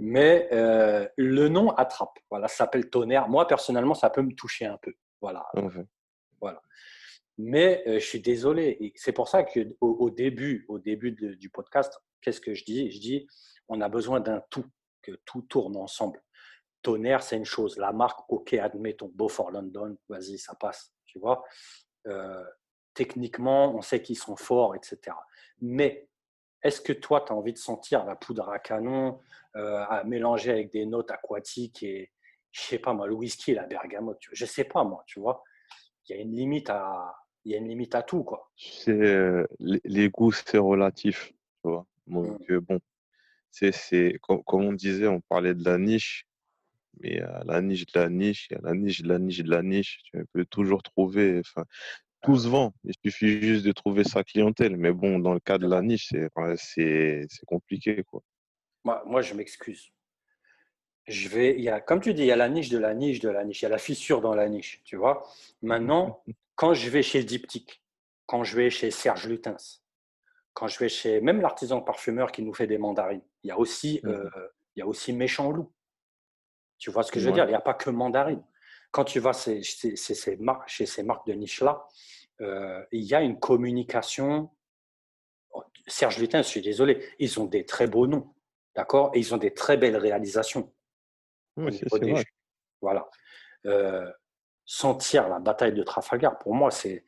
Mais 0.00 0.48
euh, 0.52 1.06
le 1.16 1.48
nom 1.48 1.70
attrape. 1.70 2.18
Voilà, 2.30 2.48
ça 2.48 2.56
s'appelle 2.56 2.88
tonnerre. 2.88 3.28
Moi, 3.28 3.46
personnellement, 3.46 3.94
ça 3.94 4.08
peut 4.08 4.22
me 4.22 4.34
toucher 4.34 4.64
un 4.64 4.78
peu. 4.78 4.92
Voilà. 5.20 5.46
voilà. 6.40 6.62
Mais 7.36 7.82
euh, 7.86 7.98
je 7.98 8.04
suis 8.04 8.20
désolé. 8.20 8.92
C'est 8.96 9.12
pour 9.12 9.28
ça 9.28 9.42
qu'au 9.42 9.60
au 9.80 10.10
début, 10.10 10.64
au 10.68 10.78
début 10.78 11.12
du 11.12 11.50
podcast, 11.50 12.00
qu'est-ce 12.22 12.40
que 12.40 12.54
je 12.54 12.64
dis? 12.64 12.90
Je 12.90 12.98
dis, 12.98 13.26
on 13.68 13.80
a 13.80 13.88
besoin 13.88 14.20
d'un 14.20 14.42
tout, 14.50 14.64
que 15.02 15.12
tout 15.26 15.42
tourne 15.42 15.76
ensemble. 15.76 16.22
Tonnerre, 16.82 17.22
c'est 17.22 17.36
une 17.36 17.44
chose. 17.44 17.76
La 17.76 17.92
marque, 17.92 18.20
ok, 18.30 18.54
admettons, 18.54 19.10
Beaufort 19.14 19.50
London, 19.50 19.96
vas-y, 20.08 20.38
ça 20.38 20.54
passe. 20.54 20.94
Tu 21.04 21.18
vois? 21.18 21.44
Euh, 22.06 22.44
techniquement, 22.94 23.74
on 23.74 23.82
sait 23.82 24.00
qu'ils 24.00 24.18
sont 24.18 24.36
forts, 24.36 24.74
etc. 24.74 25.16
Mais 25.60 26.08
est-ce 26.62 26.80
que 26.80 26.92
toi, 26.92 27.24
tu 27.26 27.32
as 27.32 27.36
envie 27.36 27.52
de 27.52 27.58
sentir 27.58 28.04
la 28.04 28.16
poudre 28.16 28.48
à 28.50 28.58
canon 28.58 29.18
euh, 29.56 29.84
à 29.88 30.04
mélanger 30.04 30.50
avec 30.50 30.72
des 30.72 30.86
notes 30.86 31.10
aquatiques 31.10 31.82
et, 31.82 32.10
je 32.52 32.60
sais 32.60 32.78
pas 32.78 32.92
moi, 32.92 33.06
le 33.06 33.14
whisky 33.14 33.52
et 33.52 33.54
la 33.54 33.66
bergamote 33.66 34.18
Je 34.32 34.44
sais 34.44 34.64
pas 34.64 34.84
moi, 34.84 35.04
tu 35.06 35.20
vois? 35.20 35.44
Il 36.08 36.16
y 36.16 36.18
a 36.18 36.22
une 36.22 36.34
limite 36.34 36.68
à, 36.70 37.14
il 37.44 37.52
y 37.52 37.54
a 37.54 37.58
une 37.58 37.68
limite 37.68 37.94
à 37.94 38.02
tout, 38.02 38.24
quoi. 38.24 38.50
C'est 38.56 38.90
euh, 38.90 39.46
les, 39.60 40.08
goûts, 40.10 40.32
c'est 40.32 40.58
relatif, 40.58 41.28
tu 41.62 41.70
vois? 41.70 41.86
Donc, 42.06 42.40
Mm. 42.48 42.52
euh, 42.52 42.60
bon, 42.60 42.80
c'est, 43.50 43.72
c'est, 43.72 44.18
comme, 44.22 44.42
comme 44.42 44.64
on 44.64 44.72
disait, 44.72 45.06
on 45.06 45.20
parlait 45.20 45.54
de 45.54 45.64
la 45.64 45.78
niche, 45.78 46.26
mais 47.00 47.10
il 47.10 47.16
y 47.18 47.20
a 47.20 47.42
la 47.44 47.60
niche 47.62 47.86
de 47.86 48.00
la 48.00 48.08
niche, 48.08 48.48
il 48.50 48.54
y 48.54 48.56
a 48.58 48.60
la 48.62 48.74
niche 48.74 49.02
de 49.02 49.08
la 49.08 49.18
niche 49.18 49.38
de 49.38 49.50
la 49.50 49.62
niche. 49.62 50.00
Tu 50.04 50.24
peux 50.32 50.44
toujours 50.44 50.82
trouver, 50.82 51.38
enfin, 51.40 51.64
tout 52.22 52.36
se 52.36 52.48
vend. 52.48 52.72
Il 52.84 52.94
suffit 53.04 53.40
juste 53.40 53.64
de 53.64 53.72
trouver 53.72 54.04
sa 54.04 54.22
clientèle. 54.24 54.76
Mais 54.76 54.92
bon, 54.92 55.18
dans 55.18 55.32
le 55.34 55.40
cas 55.40 55.58
de 55.58 55.66
la 55.66 55.82
niche, 55.82 56.08
c'est, 56.56 57.26
compliqué, 57.46 58.02
quoi. 58.04 58.22
Moi, 58.84 59.02
moi, 59.06 59.22
je 59.22 59.34
m'excuse. 59.34 59.90
Je 61.06 61.28
vais, 61.28 61.54
il 61.56 61.62
y 61.62 61.68
a, 61.68 61.80
comme 61.80 62.00
tu 62.00 62.14
dis, 62.14 62.22
il 62.22 62.26
y 62.26 62.32
a 62.32 62.36
la 62.36 62.48
niche 62.48 62.68
de 62.68 62.78
la 62.78 62.94
niche 62.94 63.20
de 63.20 63.28
la 63.28 63.44
niche, 63.44 63.62
il 63.62 63.64
y 63.64 63.66
a 63.66 63.70
la 63.70 63.78
fissure 63.78 64.20
dans 64.20 64.34
la 64.34 64.48
niche, 64.48 64.80
tu 64.84 64.96
vois. 64.96 65.26
Maintenant, 65.62 66.22
quand 66.54 66.74
je 66.74 66.88
vais 66.88 67.02
chez 67.02 67.24
diptyque, 67.24 67.82
quand 68.26 68.44
je 68.44 68.54
vais 68.56 68.70
chez 68.70 68.90
Serge 68.90 69.26
Lutens, 69.26 69.82
quand 70.52 70.68
je 70.68 70.78
vais 70.78 70.88
chez 70.88 71.20
même 71.20 71.40
l'artisan 71.40 71.80
parfumeur 71.80 72.30
qui 72.32 72.42
nous 72.42 72.54
fait 72.54 72.66
des 72.66 72.78
mandarines, 72.78 73.22
il 73.42 73.48
y 73.48 73.50
a 73.50 73.58
aussi, 73.58 74.00
Mhm. 74.04 74.10
euh, 74.10 74.30
il 74.76 74.80
y 74.80 74.82
a 74.82 74.86
aussi 74.86 75.12
Méchant 75.12 75.50
Loup. 75.50 75.72
Tu 76.78 76.90
vois 76.90 77.02
ce 77.02 77.10
que 77.12 77.18
je 77.18 77.24
veux 77.26 77.30
Ouais. 77.30 77.34
dire? 77.34 77.44
Il 77.44 77.48
n'y 77.50 77.54
a 77.54 77.60
pas 77.60 77.74
que 77.74 77.90
mandarine. 77.90 78.42
Quand 78.90 79.04
tu 79.04 79.20
vas 79.20 79.32
chez, 79.32 79.62
chez- 79.62 79.96
chez 79.96 80.14
ces, 80.14 80.36
marques, 80.36 80.68
chez 80.68 80.86
ces 80.86 81.02
marques 81.02 81.26
de 81.26 81.32
niche-là, 81.32 81.86
euh, 82.40 82.84
il 82.92 83.02
y 83.02 83.14
a 83.14 83.20
une 83.22 83.38
communication. 83.38 84.50
Serge 85.86 86.18
Lutens, 86.18 86.42
je 86.42 86.48
suis 86.48 86.62
désolé, 86.62 87.04
ils 87.18 87.38
ont 87.40 87.46
des 87.46 87.64
très 87.64 87.86
beaux 87.86 88.06
noms, 88.06 88.34
d'accord 88.74 89.10
Et 89.14 89.18
ils 89.18 89.34
ont 89.34 89.38
des 89.38 89.52
très 89.52 89.76
belles 89.76 89.96
réalisations 89.96 90.72
au 91.56 91.70
niveau 91.70 91.86
c'est 91.90 92.00
des. 92.00 92.14
Voilà. 92.80 93.08
Euh, 93.66 94.10
sentir 94.64 95.28
la 95.28 95.38
bataille 95.40 95.72
de 95.72 95.82
Trafalgar, 95.82 96.38
pour 96.38 96.54
moi, 96.54 96.70
c'est 96.70 97.04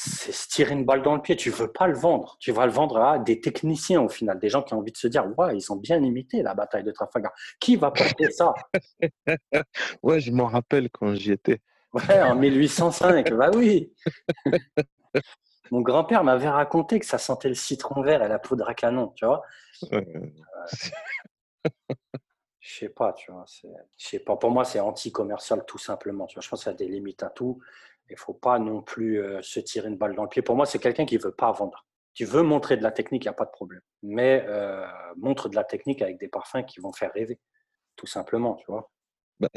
c'est 0.00 0.30
se 0.30 0.46
tirer 0.46 0.74
une 0.74 0.84
balle 0.84 1.02
dans 1.02 1.16
le 1.16 1.20
pied. 1.20 1.34
Tu 1.34 1.50
veux 1.50 1.72
pas 1.72 1.88
le 1.88 1.98
vendre. 1.98 2.36
Tu 2.38 2.52
vas 2.52 2.66
le 2.66 2.70
vendre 2.70 2.98
à 2.98 3.18
des 3.18 3.40
techniciens 3.40 4.00
au 4.00 4.08
final, 4.08 4.38
des 4.38 4.48
gens 4.48 4.62
qui 4.62 4.72
ont 4.74 4.78
envie 4.78 4.92
de 4.92 4.96
se 4.96 5.08
dire 5.08 5.26
ouais, 5.36 5.56
ils 5.56 5.72
ont 5.72 5.76
bien 5.76 6.00
imité 6.00 6.40
la 6.40 6.54
bataille 6.54 6.84
de 6.84 6.92
Trafalgar. 6.92 7.32
Qui 7.58 7.74
va 7.74 7.90
porter 7.90 8.30
ça? 8.30 8.54
Ouais, 10.02 10.20
je 10.20 10.30
m'en 10.30 10.46
rappelle 10.46 10.88
quand 10.90 11.14
j'y 11.14 11.32
étais. 11.32 11.60
Ouais, 11.92 12.22
en 12.22 12.36
1805. 12.36 13.32
bah 13.32 13.50
oui. 13.54 13.92
Mon 15.72 15.80
grand-père 15.80 16.22
m'avait 16.22 16.48
raconté 16.48 17.00
que 17.00 17.06
ça 17.06 17.18
sentait 17.18 17.48
le 17.48 17.54
citron 17.54 18.00
vert 18.02 18.22
et 18.22 18.28
la 18.28 18.38
poudre 18.38 18.68
à 18.68 18.74
canon, 18.74 19.12
tu 19.16 19.26
vois. 19.26 19.42
Ouais. 19.90 20.06
Je 22.68 22.80
sais 22.80 22.88
pas, 22.90 23.14
tu 23.14 23.32
vois. 23.32 23.46
Je 23.48 23.66
sais 23.96 24.18
pas. 24.18 24.36
Pour 24.36 24.50
moi, 24.50 24.62
c'est 24.62 24.78
anti-commercial 24.78 25.64
tout 25.66 25.78
simplement. 25.78 26.26
Tu 26.26 26.34
vois. 26.34 26.42
Je 26.42 26.50
pense 26.50 26.64
qu'il 26.64 26.70
y 26.70 26.74
a 26.74 26.76
des 26.76 26.86
limites 26.86 27.22
à 27.22 27.30
tout. 27.30 27.62
Il 28.10 28.16
faut 28.18 28.34
pas 28.34 28.58
non 28.58 28.82
plus 28.82 29.22
euh, 29.22 29.40
se 29.40 29.58
tirer 29.58 29.88
une 29.88 29.96
balle 29.96 30.14
dans 30.14 30.24
le 30.24 30.28
pied. 30.28 30.42
Pour 30.42 30.54
moi, 30.54 30.66
c'est 30.66 30.78
quelqu'un 30.78 31.06
qui 31.06 31.16
veut 31.16 31.32
pas 31.32 31.50
vendre. 31.50 31.86
Tu 32.12 32.26
veux 32.26 32.42
montrer 32.42 32.76
de 32.76 32.82
la 32.82 32.90
technique, 32.92 33.24
il 33.24 33.28
n'y 33.28 33.30
a 33.30 33.34
pas 33.34 33.46
de 33.46 33.50
problème. 33.50 33.80
Mais 34.02 34.44
euh, 34.46 34.86
montre 35.16 35.48
de 35.48 35.56
la 35.56 35.64
technique 35.64 36.02
avec 36.02 36.18
des 36.18 36.28
parfums 36.28 36.62
qui 36.66 36.78
vont 36.78 36.92
faire 36.92 37.10
rêver, 37.14 37.40
tout 37.96 38.06
simplement, 38.06 38.56
tu 38.56 38.66
vois. 38.66 38.90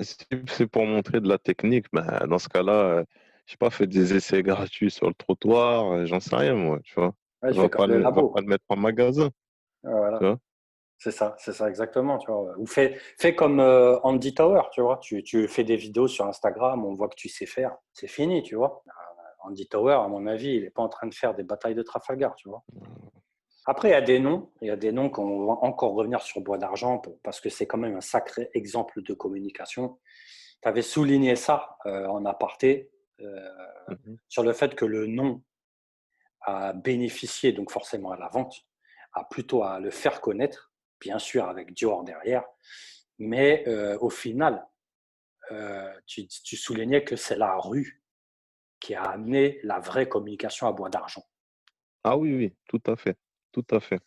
Si 0.02 0.15
c'est 0.47 0.67
pour 0.67 0.86
montrer 0.86 1.19
de 1.19 1.28
la 1.28 1.38
technique, 1.38 1.88
bah, 1.91 2.26
dans 2.28 2.39
ce 2.39 2.47
cas-là, 2.47 2.71
euh, 2.74 3.04
je 3.45 3.52
sais 3.52 3.58
pas, 3.58 3.71
faites 3.71 3.89
des 3.89 4.15
essais 4.15 4.41
gratuits 4.41 4.91
sur 4.91 5.08
le 5.10 5.13
trottoir, 5.15 6.06
j'en 6.06 6.21
sais 6.21 6.36
rien, 6.38 6.56
moi, 6.56 6.80
tu 6.86 6.93
vois. 6.95 7.08
Ouais, 7.41 7.50
On 7.50 7.52
je 7.52 7.58
va 7.58 7.63
fais 7.63 7.69
pas, 7.69 7.88
le 7.88 8.04
pas 8.04 8.41
mettre 8.41 8.63
en 8.69 8.78
magasin, 8.78 9.30
Voilà. 9.84 10.17
tu 10.19 10.26
vois. 10.28 10.38
C'est 11.03 11.11
ça, 11.11 11.35
c'est 11.39 11.53
ça 11.53 11.67
exactement, 11.67 12.19
tu 12.19 12.29
vois. 12.31 12.53
Ou 12.59 12.67
fais, 12.67 12.95
fais 13.17 13.33
comme 13.33 13.59
euh, 13.59 13.99
Andy 14.03 14.35
Tower, 14.35 14.61
tu 14.71 14.81
vois. 14.81 14.97
Tu, 14.97 15.23
tu 15.23 15.47
fais 15.47 15.63
des 15.63 15.75
vidéos 15.75 16.07
sur 16.07 16.27
Instagram, 16.27 16.85
on 16.85 16.93
voit 16.93 17.09
que 17.09 17.15
tu 17.15 17.27
sais 17.27 17.47
faire. 17.47 17.75
C'est 17.93 18.07
fini, 18.07 18.43
tu 18.43 18.55
vois. 18.55 18.83
Euh, 18.87 18.91
Andy 19.47 19.67
Tower, 19.67 19.93
à 19.93 20.07
mon 20.07 20.27
avis, 20.27 20.55
il 20.55 20.63
n'est 20.63 20.69
pas 20.69 20.83
en 20.83 20.89
train 20.89 21.07
de 21.07 21.13
faire 21.13 21.33
des 21.33 21.43
batailles 21.43 21.73
de 21.73 21.81
Trafalgar, 21.81 22.35
tu 22.35 22.49
vois. 22.49 22.63
Après, 23.65 23.89
il 23.89 23.91
y 23.91 23.95
a 23.95 24.01
des 24.01 24.19
noms, 24.19 24.51
il 24.61 24.67
y 24.67 24.71
a 24.71 24.75
des 24.75 24.91
noms 24.91 25.09
qu'on 25.09 25.45
va 25.47 25.53
encore 25.61 25.93
revenir 25.93 26.21
sur 26.21 26.41
Bois 26.41 26.59
d'Argent 26.59 27.01
parce 27.23 27.41
que 27.41 27.49
c'est 27.49 27.65
quand 27.65 27.77
même 27.79 27.95
un 27.95 28.01
sacré 28.01 28.49
exemple 28.53 29.01
de 29.01 29.13
communication. 29.13 29.99
Tu 30.61 30.69
avais 30.69 30.83
souligné 30.83 31.35
ça 31.35 31.77
euh, 31.87 32.05
en 32.07 32.25
aparté 32.25 32.91
Mhm. 33.89 34.17
sur 34.29 34.43
le 34.43 34.53
fait 34.53 34.75
que 34.75 34.85
le 34.85 35.07
nom 35.07 35.41
a 36.41 36.73
bénéficié, 36.73 37.51
donc 37.51 37.71
forcément 37.71 38.11
à 38.11 38.17
la 38.17 38.29
vente, 38.29 38.65
a 39.13 39.23
plutôt 39.25 39.63
à 39.63 39.79
le 39.79 39.91
faire 39.91 40.21
connaître, 40.21 40.70
bien 41.01 41.19
sûr 41.19 41.45
avec 41.45 41.73
Dior 41.73 42.05
derrière, 42.05 42.45
mais 43.19 43.63
euh, 43.67 43.97
au 43.99 44.09
final, 44.09 44.65
euh, 45.51 45.91
tu, 46.05 46.27
soulignais 46.55 47.03
que 47.03 47.17
c'est 47.17 47.37
la 47.37 47.57
rue 47.57 48.01
qui 48.79 48.95
a 48.95 49.03
amené 49.03 49.59
la 49.63 49.79
vraie 49.79 50.07
communication 50.07 50.67
à 50.67 50.71
Bois 50.71 50.89
d'Argent. 50.89 51.23
Ah 52.03 52.17
oui, 52.17 52.33
oui, 52.33 52.55
tout 52.67 52.81
à 52.85 52.95
fait, 52.95 53.17
tout 53.51 53.65
à 53.71 53.79
fait. 53.79 53.99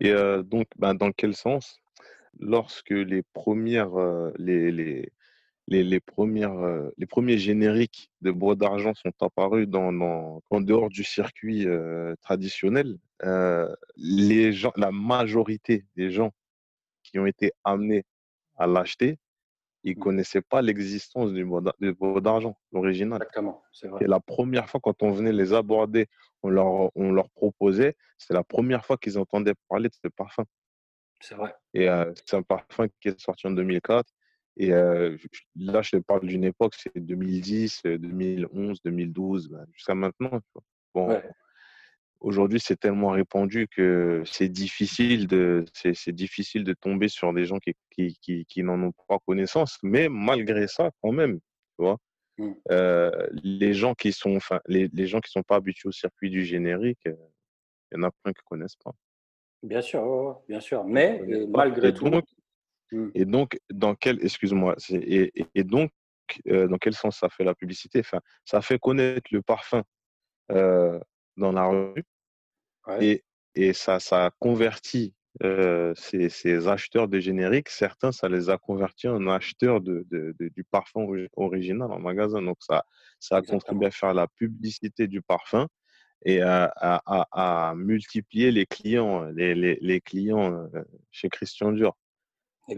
Et 0.00 0.10
euh, 0.10 0.42
donc, 0.42 0.68
ben, 0.76 0.94
dans 0.94 1.10
quel 1.10 1.34
sens? 1.34 1.80
Lorsque 2.38 2.90
les 2.90 3.22
premiers 3.22 3.82
génériques 7.38 8.10
de 8.20 8.30
Bois 8.30 8.54
d'Argent 8.54 8.94
sont 8.94 9.12
apparus 9.20 9.66
en 9.72 10.60
dehors 10.60 10.90
du 10.90 11.02
circuit 11.02 11.66
traditionnel, 12.20 12.98
euh, 13.24 13.74
les 13.96 14.52
gens, 14.52 14.72
la 14.76 14.92
majorité 14.92 15.86
des 15.96 16.10
gens 16.10 16.32
qui 17.02 17.18
ont 17.18 17.26
été 17.26 17.52
amenés 17.64 18.04
à 18.56 18.66
l'acheter, 18.66 19.18
ils 19.84 19.96
Mm. 19.96 20.00
connaissaient 20.00 20.42
pas 20.42 20.62
l'existence 20.62 21.32
du 21.32 21.44
Bois 21.44 21.62
d'Argent, 22.20 22.58
l'original. 22.72 23.18
Exactement, 23.22 23.62
c'est 23.72 23.88
vrai. 23.88 24.04
Et 24.04 24.08
la 24.08 24.20
première 24.20 24.68
fois, 24.68 24.80
quand 24.82 25.02
on 25.02 25.12
venait 25.12 25.32
les 25.32 25.52
aborder, 25.52 26.06
on 26.42 26.48
leur, 26.48 26.90
on 26.96 27.12
leur 27.12 27.30
proposait, 27.30 27.96
c'est 28.18 28.34
la 28.34 28.42
première 28.44 28.84
fois 28.84 28.96
qu'ils 28.96 29.18
entendaient 29.18 29.54
parler 29.68 29.88
de 29.88 29.94
ce 29.94 30.08
parfum. 30.08 30.44
C'est 31.20 31.34
vrai. 31.34 31.54
Et 31.72 31.88
euh, 31.88 32.12
c'est 32.26 32.36
un 32.36 32.42
parfum 32.42 32.88
qui 33.00 33.08
est 33.08 33.20
sorti 33.20 33.46
en 33.46 33.52
2004. 33.52 34.12
Et 34.58 34.72
euh, 34.72 35.16
là, 35.54 35.82
je 35.82 35.90
te 35.90 35.96
parle 35.98 36.26
d'une 36.26 36.44
époque, 36.44 36.74
c'est 36.76 36.96
2010, 36.96 37.82
euh, 37.86 37.98
2011, 37.98 38.80
2012, 38.82 39.48
ben, 39.48 39.66
jusqu'à 39.72 39.94
maintenant. 39.94 40.30
tu 40.30 40.46
vois. 40.54 40.62
Bon, 40.94 41.08
Ouais. 41.08 41.30
Aujourd'hui, 42.26 42.60
c'est 42.60 42.76
tellement 42.76 43.10
répandu 43.10 43.68
que 43.68 44.22
c'est 44.26 44.48
difficile 44.48 45.26
de, 45.26 45.64
c'est, 45.72 46.12
difficile 46.12 46.64
de 46.64 46.74
tomber 46.74 47.08
sur 47.08 47.32
des 47.32 47.44
gens 47.44 47.58
qui, 47.58 47.74
qui, 47.90 48.18
qui, 48.20 48.44
qui 48.46 48.62
n'en 48.62 48.82
ont 48.82 48.92
pas 49.08 49.18
connaissance. 49.26 49.78
Mais 49.82 50.08
malgré 50.08 50.66
ça, 50.66 50.90
quand 51.02 51.12
même, 51.12 51.36
tu 51.38 51.84
vois, 51.84 51.98
Mm. 52.38 52.52
euh, 52.70 53.26
les 53.32 53.72
gens 53.72 53.94
qui 53.94 54.12
sont, 54.12 54.36
enfin, 54.36 54.60
les, 54.66 54.88
les 54.92 55.06
gens 55.06 55.20
qui 55.20 55.30
sont 55.30 55.42
pas 55.42 55.56
habitués 55.56 55.88
au 55.88 55.92
circuit 55.92 56.28
du 56.28 56.44
générique, 56.44 57.06
euh, 57.06 57.14
il 57.90 57.96
y 57.96 58.00
en 58.00 58.02
a 58.02 58.10
plein 58.22 58.34
qui 58.34 58.42
connaissent 58.44 58.76
pas. 58.76 58.92
Bien 59.62 59.80
sûr, 59.80 60.02
ouais, 60.02 60.34
bien 60.46 60.60
sûr. 60.60 60.84
Mais 60.84 61.22
euh, 61.30 61.46
malgré 61.48 61.88
Et 61.88 61.94
tout, 61.94 62.10
donc, 62.10 62.24
Mm. 62.92 63.08
et 63.14 63.24
donc, 63.24 63.58
dans 63.70 63.94
quel, 63.94 64.22
excuse-moi, 64.24 64.76
et, 64.90 65.32
et- 65.54 65.64
donc, 65.64 65.90
euh, 66.46 66.68
dans 66.68 66.78
quel 66.78 66.94
sens 66.94 67.18
ça 67.18 67.28
fait 67.28 67.42
la 67.42 67.54
publicité? 67.54 67.98
Enfin, 68.00 68.20
ça 68.44 68.60
fait 68.60 68.78
connaître 68.78 69.28
le 69.32 69.42
parfum 69.42 69.82
euh, 70.52 71.00
dans 71.36 71.52
la 71.52 71.66
rue 71.66 72.04
ouais, 72.86 73.04
et, 73.06 73.24
et 73.54 73.72
ça, 73.72 74.00
ça 74.00 74.26
a 74.26 74.30
converti 74.30 75.14
euh, 75.42 75.92
ces, 75.96 76.28
ces 76.28 76.66
acheteurs 76.66 77.08
de 77.08 77.18
génériques. 77.20 77.68
Certains, 77.68 78.12
ça 78.12 78.28
les 78.28 78.48
a 78.48 78.56
convertis 78.58 79.08
en 79.08 79.26
acheteurs 79.26 79.80
de, 79.80 80.06
de- 80.10 80.34
de- 80.38 80.48
du 80.48 80.64
parfum 80.64 81.02
ori- 81.02 81.28
original 81.36 81.90
en 81.92 81.98
magasin. 81.98 82.40
Donc, 82.42 82.56
ça, 82.60 82.84
ça 83.20 83.36
a 83.36 83.38
exactement. 83.40 83.58
contribué 83.58 83.86
à 83.86 83.90
faire 83.90 84.14
la 84.14 84.26
publicité 84.28 85.06
du 85.08 85.20
parfum 85.20 85.66
et 86.24 86.40
à, 86.40 86.72
à- 86.76 87.02
à- 87.06 87.70
à 87.70 87.74
multiplier 87.74 88.50
les 88.50 88.64
clients, 88.66 89.24
les, 89.24 89.54
les, 89.54 89.78
les 89.80 90.00
clients 90.00 90.52
euh, 90.74 90.82
chez 91.10 91.28
Christian 91.28 91.72
Dior. 91.72 91.96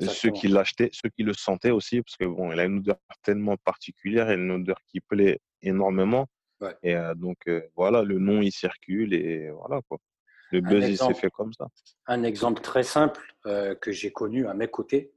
Ceux 0.03 0.31
qui 0.33 0.49
l'achetaient, 0.49 0.91
ceux 0.93 1.09
qui 1.09 1.23
le 1.23 1.33
sentaient 1.33 1.71
aussi, 1.71 2.03
parce 2.03 2.17
que 2.17 2.27
bon, 2.27 2.53
il 2.53 2.61
a 2.61 2.65
une 2.65 2.79
odeur 2.79 2.99
tellement 3.23 3.57
particulière 3.57 4.31
et 4.31 4.35
une 4.35 4.51
odeur 4.51 4.79
qui 4.87 5.01
plaît 5.01 5.39
énormément. 5.63 6.27
Ouais. 6.61 6.75
Et 6.83 6.97
euh, 6.97 7.15
donc 7.15 7.39
euh, 7.47 7.63
voilà, 7.77 8.03
le 8.03 8.19
nom 8.19 8.43
il 8.43 8.53
circule 8.53 9.15
et 9.15 9.51
voilà 9.51 9.81
quoi. 9.89 9.99
Le 10.51 10.61
buzz 10.61 10.77
il 10.77 10.83
s'est 10.83 10.91
exemple, 10.91 11.15
fait 11.15 11.31
comme 11.31 11.53
ça. 11.53 11.67
un 12.07 12.23
exemple 12.23 12.63
très 12.63 12.83
simple 12.83 13.21
euh, 13.47 13.75
que 13.75 13.93
j'ai 13.93 14.13
connu 14.13 14.47
à 14.47 14.55
mes 14.55 14.69
côtés. 14.69 15.13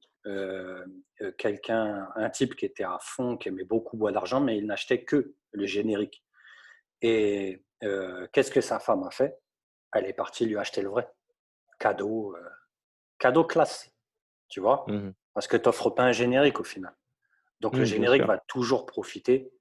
quelqu'un, 1.37 2.09
un 2.15 2.29
type 2.29 2.55
qui 2.55 2.65
était 2.65 2.83
à 2.83 2.99
fond, 3.01 3.37
qui 3.37 3.47
aimait 3.47 3.63
beaucoup 3.63 3.97
Bois 3.97 4.11
d'Argent, 4.11 4.41
mais 4.41 4.57
il 4.57 4.65
n'achetait 4.65 5.03
que 5.03 5.33
le 5.51 5.65
générique. 5.65 6.23
Et 7.01 7.63
qu'est-ce 8.31 8.51
que 8.51 8.61
sa 8.61 8.79
femme 8.79 9.03
a 9.03 9.09
fait? 9.09 9.39
Elle 9.93 10.05
est 10.05 10.13
partie 10.13 10.45
lui 10.45 10.57
acheter 10.57 10.81
le 10.81 10.89
vrai. 10.89 11.09
Cadeau, 11.79 12.35
cadeau 13.17 13.45
classe, 13.45 13.91
tu 14.47 14.59
vois? 14.59 14.85
Mhm. 14.87 15.13
Parce 15.33 15.47
que 15.47 15.57
tu 15.57 15.67
n'offres 15.67 15.89
pas 15.89 16.03
un 16.03 16.11
générique 16.11 16.59
au 16.59 16.65
final. 16.65 16.93
Donc 17.61 17.73
le 17.73 17.79
bien 17.79 17.85
générique 17.85 18.23
va 18.23 18.37
toujours 18.47 18.85
profiter 18.85 19.51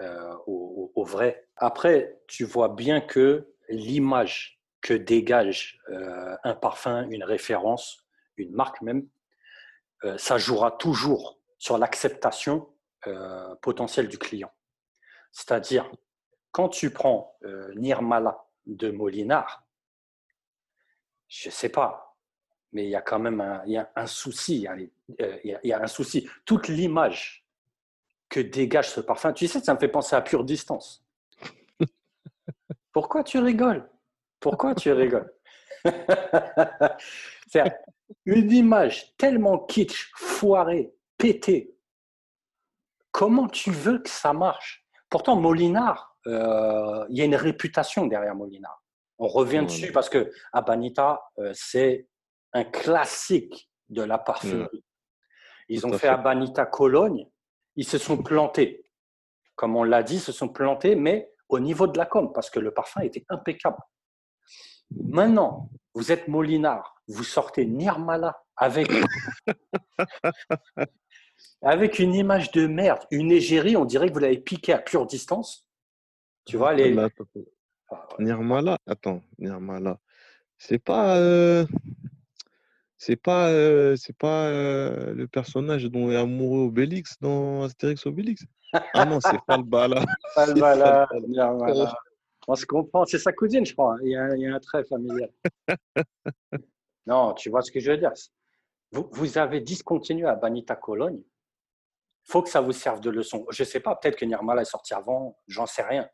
euh, 0.00 0.36
au, 0.46 1.04
vrai. 1.04 1.48
Après, 1.56 2.20
tu 2.26 2.44
vois 2.44 2.68
bien 2.68 3.00
que 3.00 3.54
l'image 3.70 4.60
que 4.82 4.92
dégage 4.92 5.80
euh, 5.88 6.36
un 6.44 6.54
parfum, 6.54 7.08
une 7.08 7.24
référence, 7.24 8.06
une 8.36 8.52
marque 8.52 8.82
même, 8.82 9.08
euh, 10.04 10.18
ça 10.18 10.36
jouera 10.36 10.72
toujours 10.72 11.38
sur 11.58 11.78
l'acceptation 11.78 12.68
potentielle 13.62 14.08
du 14.08 14.18
client. 14.18 14.50
C'est-à-dire, 15.30 15.88
quand 16.50 16.68
tu 16.68 16.90
prends 16.90 17.38
Nirmala 17.76 18.44
de 18.66 18.90
Molinard, 18.90 19.64
je 21.28 21.48
ne 21.48 21.52
sais 21.52 21.68
pas, 21.68 22.16
mais 22.72 22.82
il 22.84 22.90
y 22.90 22.96
a 22.96 23.02
quand 23.02 23.20
même 23.20 23.40
un 23.40 24.06
souci. 24.08 24.66
il 25.20 25.58
y 25.62 25.72
a 25.72 25.80
un 25.80 25.86
souci. 25.86 26.28
Toute 26.44 26.66
l'image 26.66 27.45
que 28.28 28.40
dégage 28.40 28.90
ce 28.90 29.00
parfum, 29.00 29.32
tu 29.32 29.46
sais, 29.46 29.60
ça 29.60 29.74
me 29.74 29.78
fait 29.78 29.88
penser 29.88 30.16
à 30.16 30.20
pure 30.20 30.44
distance. 30.44 31.04
Pourquoi 32.92 33.22
tu 33.22 33.38
rigoles? 33.38 33.88
Pourquoi 34.40 34.74
tu 34.74 34.90
rigoles? 34.92 35.32
C'est 37.48 37.62
une 38.24 38.50
image 38.50 39.14
tellement 39.16 39.58
kitsch, 39.58 40.10
foirée, 40.16 40.92
pétée. 41.18 41.76
Comment 43.12 43.48
tu 43.48 43.70
veux 43.70 43.98
que 43.98 44.08
ça 44.08 44.32
marche? 44.32 44.86
Pourtant, 45.10 45.36
Molinard, 45.36 46.16
euh, 46.26 47.06
il 47.08 47.18
y 47.18 47.22
a 47.22 47.24
une 47.24 47.36
réputation 47.36 48.06
derrière 48.06 48.34
Molinard. 48.34 48.82
On 49.18 49.28
revient 49.28 49.64
dessus 49.64 49.92
parce 49.92 50.10
que 50.10 50.30
Abanita, 50.52 51.22
euh, 51.38 51.52
c'est 51.54 52.08
un 52.52 52.64
classique 52.64 53.70
de 53.88 54.02
la 54.02 54.18
parfumerie. 54.18 54.84
Ils 55.68 55.86
ont 55.86 55.92
fait, 55.92 55.98
fait 55.98 56.08
Abanita 56.08 56.66
Cologne, 56.66 57.26
ils 57.76 57.86
se 57.86 57.98
sont 57.98 58.22
plantés. 58.22 58.84
Comme 59.54 59.76
on 59.76 59.84
l'a 59.84 60.02
dit, 60.02 60.16
ils 60.16 60.20
se 60.20 60.32
sont 60.32 60.48
plantés, 60.48 60.96
mais 60.96 61.32
au 61.48 61.60
niveau 61.60 61.86
de 61.86 61.96
la 61.96 62.06
com, 62.06 62.32
parce 62.32 62.50
que 62.50 62.58
le 62.58 62.72
parfum 62.72 63.02
était 63.02 63.24
impeccable. 63.28 63.78
Maintenant, 64.90 65.70
vous 65.94 66.12
êtes 66.12 66.28
Molinard, 66.28 66.96
vous 67.08 67.24
sortez 67.24 67.66
Nirmala 67.66 68.42
avec, 68.56 68.88
avec 71.62 71.98
une 71.98 72.14
image 72.14 72.50
de 72.52 72.66
merde, 72.66 73.02
une 73.10 73.30
égérie, 73.30 73.76
on 73.76 73.84
dirait 73.84 74.08
que 74.08 74.14
vous 74.14 74.20
l'avez 74.20 74.38
piqué 74.38 74.72
à 74.72 74.78
pure 74.78 75.06
distance. 75.06 75.66
Tu 76.44 76.56
vois, 76.56 76.74
les. 76.74 76.96
Ah, 77.90 78.08
Nirmala, 78.18 78.78
attends, 78.86 79.22
Nirmala, 79.38 79.98
c'est 80.58 80.78
pas. 80.78 81.18
Euh, 81.18 81.66
c'est 82.98 83.16
pas, 83.16 83.48
euh, 83.50 83.94
c'est 83.96 84.16
pas 84.16 84.46
euh, 84.46 85.12
le 85.14 85.28
personnage 85.28 85.84
dont 85.84 86.10
est 86.10 86.16
amoureux 86.16 86.66
Obélix 86.66 87.16
dans 87.20 87.64
Astérix 87.64 88.06
Obélix? 88.06 88.44
Ah 88.94 89.04
non, 89.04 89.20
c'est 89.20 89.38
Falbala. 89.46 90.04
Falbala, 90.34 91.08
Nirmala. 91.28 91.94
On 92.48 92.54
se 92.54 92.64
comprend, 92.64 93.04
c'est 93.04 93.18
sa 93.18 93.32
cousine, 93.32 93.66
je 93.66 93.72
crois. 93.72 93.96
Il 94.02 94.10
y 94.10 94.16
a, 94.16 94.34
il 94.36 94.42
y 94.42 94.46
a 94.46 94.54
un 94.54 94.60
trait 94.60 94.84
familial. 94.84 95.30
non, 97.06 97.34
tu 97.34 97.50
vois 97.50 97.62
ce 97.62 97.70
que 97.70 97.80
je 97.80 97.90
veux 97.90 97.98
dire? 97.98 98.12
Vous, 98.92 99.08
vous 99.12 99.38
avez 99.38 99.60
discontinué 99.60 100.26
à 100.26 100.36
Banita 100.36 100.76
Cologne. 100.76 101.20
Il 101.20 102.32
faut 102.32 102.42
que 102.42 102.48
ça 102.48 102.60
vous 102.60 102.72
serve 102.72 103.00
de 103.00 103.10
leçon. 103.10 103.44
Je 103.50 103.62
ne 103.62 103.66
sais 103.66 103.80
pas, 103.80 103.94
peut-être 103.96 104.16
que 104.16 104.24
Nirmala 104.24 104.62
est 104.62 104.66
sorti 104.66 104.94
avant, 104.94 105.38
j'en 105.48 105.66
sais 105.66 105.82
rien. 105.82 106.08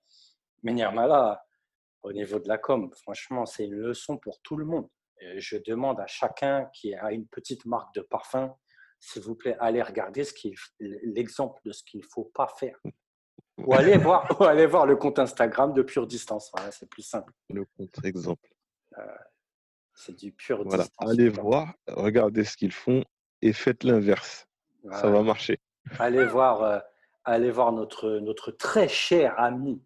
Mais 0.62 0.73
Nirmala, 0.73 1.45
au 2.03 2.12
niveau 2.12 2.38
de 2.38 2.49
la 2.49 2.59
com, 2.59 2.90
franchement, 2.95 3.47
c'est 3.47 3.64
une 3.64 3.75
leçon 3.75 4.16
pour 4.16 4.40
tout 4.40 4.57
le 4.57 4.64
monde. 4.64 4.88
Je 5.37 5.56
demande 5.56 6.00
à 6.00 6.06
chacun 6.06 6.66
qui 6.72 6.94
a 6.94 7.12
une 7.12 7.26
petite 7.26 7.64
marque 7.66 7.94
de 7.94 8.00
parfum, 8.00 8.54
s'il 9.00 9.22
vous 9.22 9.35
plaît, 9.35 9.56
allez 9.58 9.82
regarder 9.82 10.22
l'exemple 10.78 11.61
de 11.64 11.72
ce 11.72 11.82
qu'il 11.82 12.00
ne 12.00 12.06
faut 12.06 12.30
pas 12.35 12.48
faire. 12.58 12.78
Ou 13.58 13.74
allez 13.74 13.98
voir, 13.98 14.28
ou 14.40 14.68
voir 14.68 14.87
le 14.87 14.96
compte 14.96 15.18
Instagram 15.18 15.74
de 15.74 15.82
Pure 15.82 16.06
Distance. 16.06 16.50
Voilà, 16.54 16.70
c'est 16.72 16.88
plus 16.88 17.02
simple. 17.02 17.32
Le 17.50 17.66
compte 17.76 18.02
exemple. 18.02 18.48
Euh, 18.98 19.04
c'est 19.94 20.16
du 20.16 20.32
pur 20.32 20.64
voilà. 20.64 20.87
Allez 20.98 21.28
voir, 21.28 21.74
regardez 21.87 22.44
ce 22.44 22.56
qu'ils 22.56 22.72
font 22.72 23.04
et 23.42 23.52
faites 23.52 23.85
l'inverse. 23.85 24.48
Ça 24.90 25.11
va 25.11 25.22
marcher. 25.22 25.61
Allez 25.98 26.24
voir, 26.24 26.62
euh, 26.62 26.78
allez 27.24 27.50
voir 27.50 27.72
notre, 27.72 28.18
notre 28.18 28.50
très 28.52 28.88
cher 28.88 29.38
ami 29.38 29.82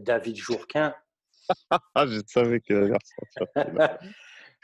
David 0.00 0.36
Jourquin. 0.36 0.94
Je 1.96 2.22
savais 2.26 2.60
qu'il 2.60 2.76
allait 2.76 2.94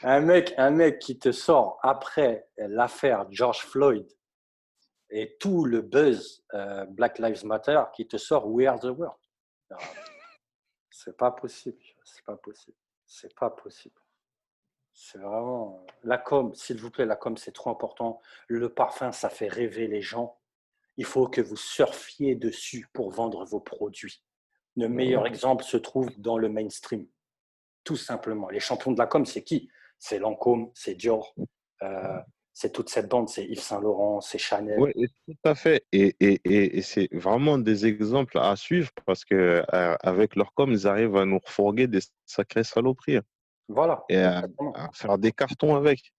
un 0.02 0.20
mec, 0.20 0.54
un 0.56 0.70
mec 0.70 0.98
qui 0.98 1.18
te 1.18 1.32
sort 1.32 1.78
après 1.82 2.48
l'affaire 2.56 3.26
George 3.30 3.64
Floyd 3.64 4.06
et 5.11 5.37
tout 5.40 5.64
le 5.64 5.82
buzz 5.82 6.44
euh, 6.54 6.84
Black 6.87 7.18
Lives 7.18 7.44
Matter 7.44 7.82
qui 7.94 8.06
te 8.06 8.16
sort 8.16 8.46
We 8.48 8.66
Are 8.66 8.78
the 8.78 8.84
World. 8.84 9.18
C'est 10.90 11.16
pas 11.16 11.30
possible. 11.30 11.78
C'est 12.04 12.24
pas 12.24 12.37
possible. 12.37 12.76
C'est 13.06 13.34
pas 13.34 13.50
possible. 13.50 14.00
C'est 14.92 15.18
vraiment 15.18 15.87
la 16.02 16.18
com, 16.18 16.52
s'il 16.54 16.80
vous 16.80 16.90
plaît, 16.90 17.06
la 17.06 17.16
com 17.16 17.37
c'est 17.37 17.52
trop 17.52 17.70
important. 17.70 18.20
Le 18.48 18.72
parfum, 18.72 19.12
ça 19.12 19.30
fait 19.30 19.48
rêver 19.48 19.87
les 19.87 20.02
gens. 20.02 20.38
Il 20.96 21.04
faut 21.04 21.28
que 21.28 21.40
vous 21.40 21.56
surfiez 21.56 22.34
dessus 22.34 22.88
pour 22.92 23.12
vendre 23.12 23.44
vos 23.44 23.61
produits. 23.61 24.24
Le 24.76 24.88
meilleur 24.88 25.26
exemple 25.26 25.64
se 25.64 25.76
trouve 25.76 26.11
dans 26.18 26.37
le 26.37 26.48
mainstream. 26.48 27.06
Tout 27.84 27.96
simplement. 27.96 28.48
Les 28.50 28.61
champions 28.61 28.92
de 28.92 28.98
la 28.98 29.06
com, 29.06 29.24
c'est 29.24 29.44
qui? 29.44 29.70
C'est 29.98 30.18
Lancôme, 30.18 30.70
c'est 30.74 30.94
Dior, 30.94 31.34
euh, 31.82 32.18
c'est 32.61 32.72
toute 32.72 32.88
cette 32.88 33.08
bande, 33.08 33.28
c'est 33.28 33.44
Yves 33.44 33.61
Saint 33.61 33.80
Laurent, 33.80 34.20
c'est 34.20 34.38
Chanel. 34.38 34.80
Oui, 34.80 34.92
tout 35.26 35.34
à 35.44 35.54
fait. 35.54 35.84
Et, 35.92 36.16
et, 36.18 36.40
et, 36.44 36.82
c'est 36.82 37.08
vraiment 37.12 37.56
des 37.56 37.87
exemples 37.87 38.37
à 38.37 38.56
suivre 38.56 38.90
parce 39.06 39.24
que 39.24 39.62
euh, 39.72 39.96
avec 40.00 40.34
leur 40.34 40.52
com, 40.54 40.72
ils 40.72 40.88
arrivent 40.88 41.16
à 41.16 41.24
nous 41.24 41.38
refourguer 41.38 41.87
des 41.87 42.00
sacrées 42.26 42.64
saloperies. 42.64 43.20
Voilà. 43.68 44.02
Et 44.08 44.18
à, 44.18 44.42
faire 44.92 45.18
des 45.18 45.30
cartons 45.30 45.76
avec. 45.76 46.12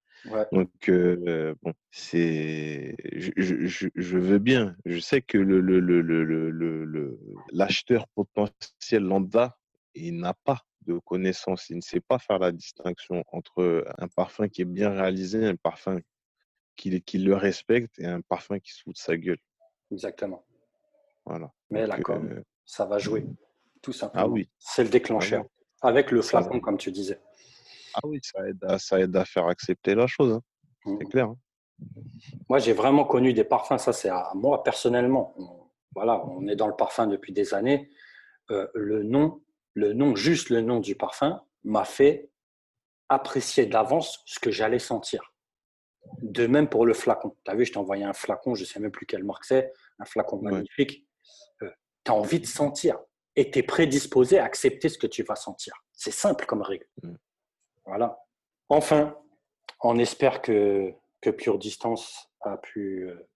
Donc, 0.54 0.70
euh, 0.88 1.56
bon, 1.62 1.74
c'est. 1.92 2.96
Je, 3.14 3.32
je, 3.36 3.88
je, 3.94 4.18
veux 4.18 4.40
bien. 4.40 4.78
Je 4.86 5.00
sais 5.00 5.22
que 5.22 5.38
le, 5.38 5.60
le, 5.60 5.82
le, 5.82 6.02
le, 6.02 7.20
l'acheteur 7.52 8.08
potentiel 8.16 9.04
lambda, 9.04 9.58
il 9.96 10.20
n'a 10.20 10.34
pas 10.34 10.62
de 10.82 11.00
connaissance. 11.00 11.70
Il 11.70 11.78
ne 11.78 11.82
sait 11.82 12.02
pas 12.02 12.20
faire 12.20 12.40
la 12.40 12.52
distinction 12.52 13.24
entre 13.32 13.86
un 13.98 14.08
parfum 14.08 14.48
qui 14.48 14.62
est 14.62 14.66
bien 14.66 14.90
réalisé 14.92 15.46
un 15.46 15.56
parfum 15.56 16.00
qu'il 16.76 17.26
le 17.26 17.36
respecte 17.36 18.00
et 18.00 18.06
un 18.06 18.22
parfum 18.22 18.60
qui 18.60 18.72
se 18.72 18.84
fout 18.84 18.94
de 18.94 19.00
sa 19.00 19.18
gueule. 19.18 19.40
Exactement. 19.92 20.46
Voilà. 21.26 21.52
Mais 21.70 21.88
comme 22.02 22.32
euh, 22.32 22.44
ça 22.66 22.86
va 22.86 22.98
jouer, 22.98 23.26
tout 23.82 23.92
ah 23.96 24.00
simplement. 24.00 24.26
Ah 24.26 24.30
oui. 24.30 24.50
C'est 24.58 24.84
le 24.84 24.90
déclencheur. 24.90 25.46
Avec 25.82 26.12
le 26.12 26.22
flacon, 26.22 26.60
comme 26.60 26.78
tu 26.78 26.92
disais. 26.92 27.20
Ah 27.94 28.00
oui, 28.04 28.20
ça 28.22 28.48
aide 28.48 28.64
à, 28.64 28.80
ça 28.80 29.00
aide 29.00 29.16
à 29.16 29.26
faire 29.26 29.48
accepter 29.48 29.96
la 29.96 30.08
chose. 30.08 30.34
Hein. 30.34 30.42
C'est 30.86 31.06
mmh. 31.06 31.10
clair. 31.10 31.26
Hein. 31.26 31.38
Moi, 32.50 32.60
j'ai 32.60 32.74
vraiment 32.74 33.06
connu 33.06 33.34
des 33.34 33.44
parfums. 33.44 33.78
Ça, 33.78 33.94
c'est 33.94 34.10
à 34.10 34.32
moi 34.36 34.64
personnellement. 34.64 35.36
Voilà, 35.96 36.24
on 36.26 36.48
est 36.48 36.56
dans 36.56 36.68
le 36.68 36.76
parfum 36.76 37.08
depuis 37.08 37.34
des 37.34 37.54
années. 37.54 37.90
Euh, 38.52 38.68
le 38.74 39.04
nom, 39.04 39.42
le 39.74 39.94
nom, 39.94 40.16
juste 40.16 40.50
le 40.50 40.62
nom 40.62 40.80
du 40.80 40.96
parfum, 40.96 41.42
m'a 41.64 41.86
fait 41.86 42.30
apprécier 43.10 43.66
d'avance 43.66 44.22
ce 44.26 44.40
que 44.40 44.52
j'allais 44.52 44.80
sentir. 44.80 45.34
De 46.22 46.48
même 46.48 46.70
pour 46.70 46.86
le 46.86 46.94
flacon. 46.94 47.36
Tu 47.44 47.52
as 47.52 47.56
vu, 47.56 47.66
je 47.66 47.74
t'ai 47.74 47.78
envoyé 47.78 48.04
un 48.04 48.14
flacon, 48.14 48.56
je 48.56 48.62
ne 48.62 48.66
sais 48.66 48.80
même 48.80 48.92
plus 48.92 49.06
quelle 49.06 49.24
marque 49.24 49.46
c'est, 49.46 49.74
un 50.00 50.06
flacon 50.06 50.38
magnifique. 50.42 51.06
Euh, 51.62 51.70
tu 52.04 52.12
as 52.12 52.16
envie 52.16 52.40
de 52.40 52.46
sentir 52.46 52.98
et 53.36 53.52
tu 53.52 53.60
es 53.60 53.64
prédisposé 53.64 54.40
à 54.40 54.46
accepter 54.46 54.90
ce 54.90 54.98
que 54.98 55.08
tu 55.08 55.24
vas 55.24 55.36
sentir. 55.36 55.74
C'est 55.92 56.12
simple 56.12 56.46
comme 56.46 56.62
règle. 56.62 56.88
Mm. 57.04 57.16
Voilà. 57.86 58.20
Enfin, 58.70 59.18
on 59.82 59.98
espère 59.98 60.42
que, 60.42 60.94
que 61.22 61.30
Pure 61.30 61.58
Distance 61.58 62.30
a 62.42 62.58
pu 62.58 63.10
euh, 63.10 63.30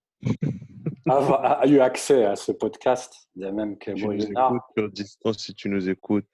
a 1.10 1.64
eu 1.68 1.80
accès 1.80 2.26
à 2.26 2.36
ce 2.36 2.52
podcast, 2.52 3.30
de 3.36 3.50
même 3.50 3.78
que 3.78 3.92
moi. 3.92 4.16
Pure 4.76 4.90
Distance, 4.92 5.38
si 5.38 5.54
tu 5.54 5.70
nous 5.70 5.90
écoutes, 5.90 6.28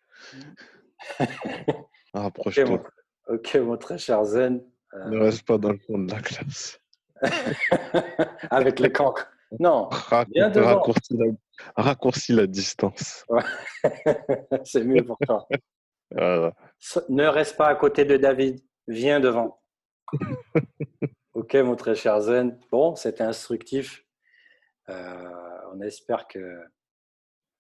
rapproche-toi. 2.13 2.84
ok, 3.27 3.55
mon 3.55 3.77
très 3.77 3.97
cher 3.97 4.23
Zen. 4.23 4.63
Ne 5.08 5.17
reste 5.19 5.45
pas 5.45 5.58
dans 5.58 5.71
le 5.71 5.77
fond 5.79 5.99
de 5.99 6.12
la 6.12 6.19
classe. 6.19 6.79
Avec 8.49 8.79
les 8.79 8.91
cancres. 8.91 9.29
Non. 9.60 9.89
raccourcis, 11.75 12.34
la, 12.34 12.47
distance. 12.47 13.25
C'est 14.63 14.84
mieux 14.84 15.03
pour 15.03 15.17
toi. 15.25 15.47
Ne 17.10 17.25
reste 17.27 17.58
pas 17.58 17.67
à 17.67 17.75
côté 17.75 18.05
de 18.05 18.17
David. 18.17 18.60
Viens 18.88 19.19
devant. 19.19 19.60
ok, 21.34 21.55
mon 21.55 21.75
très 21.75 21.95
cher 21.95 22.21
Zen. 22.21 22.60
Bon, 22.71 22.95
c'était 22.95 23.23
instructif. 23.23 24.05
Euh, 24.89 25.60
on 25.71 25.82
espère 25.82 26.28
que, 26.28 26.60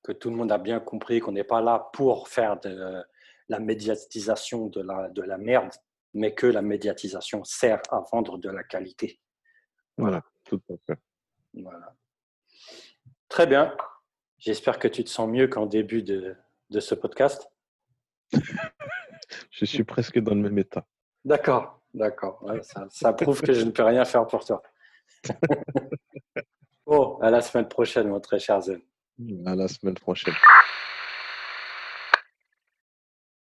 que 0.03 0.11
tout 0.11 0.29
le 0.29 0.35
monde 0.35 0.51
a 0.51 0.57
bien 0.57 0.79
compris 0.79 1.19
qu'on 1.19 1.31
n'est 1.31 1.43
pas 1.43 1.61
là 1.61 1.89
pour 1.93 2.27
faire 2.27 2.59
de 2.59 3.03
la 3.47 3.59
médiatisation 3.59 4.67
de 4.67 4.81
la, 4.81 5.09
de 5.09 5.21
la 5.21 5.37
merde 5.37 5.71
mais 6.13 6.33
que 6.33 6.47
la 6.47 6.61
médiatisation 6.61 7.43
sert 7.43 7.81
à 7.91 8.03
vendre 8.11 8.37
de 8.37 8.49
la 8.49 8.63
qualité. 8.63 9.19
Voilà, 9.97 10.23
tout 10.43 10.61
à 10.69 10.73
fait. 10.85 10.99
Voilà. 11.53 11.95
Très 13.27 13.47
bien. 13.47 13.75
J'espère 14.37 14.79
que 14.79 14.87
tu 14.87 15.03
te 15.03 15.09
sens 15.09 15.29
mieux 15.29 15.47
qu'en 15.47 15.65
début 15.65 16.01
de, 16.01 16.35
de 16.69 16.79
ce 16.79 16.95
podcast. 16.95 17.51
je 19.51 19.65
suis 19.65 19.83
presque 19.83 20.19
dans 20.19 20.33
le 20.33 20.41
même 20.41 20.57
état. 20.57 20.87
D'accord, 21.25 21.81
d'accord. 21.93 22.43
ça, 22.61 22.87
ça, 22.89 23.13
prouve 23.13 23.41
que 23.41 23.53
je 23.53 23.65
ne 23.65 23.71
peux 23.71 23.83
rien 23.83 24.05
faire 24.05 24.25
pour 24.25 24.45
toi. 24.45 24.61
bon, 26.89 27.17
à 27.21 27.29
la 27.29 27.41
semaine 27.41 27.67
prochaine, 27.67 28.07
mon 28.07 28.19
très 28.19 28.39
cher 28.39 28.61
Zen. 28.61 28.81
À 29.45 29.55
la 29.55 29.67
semaine 29.67 29.95
prochaine. 29.95 30.33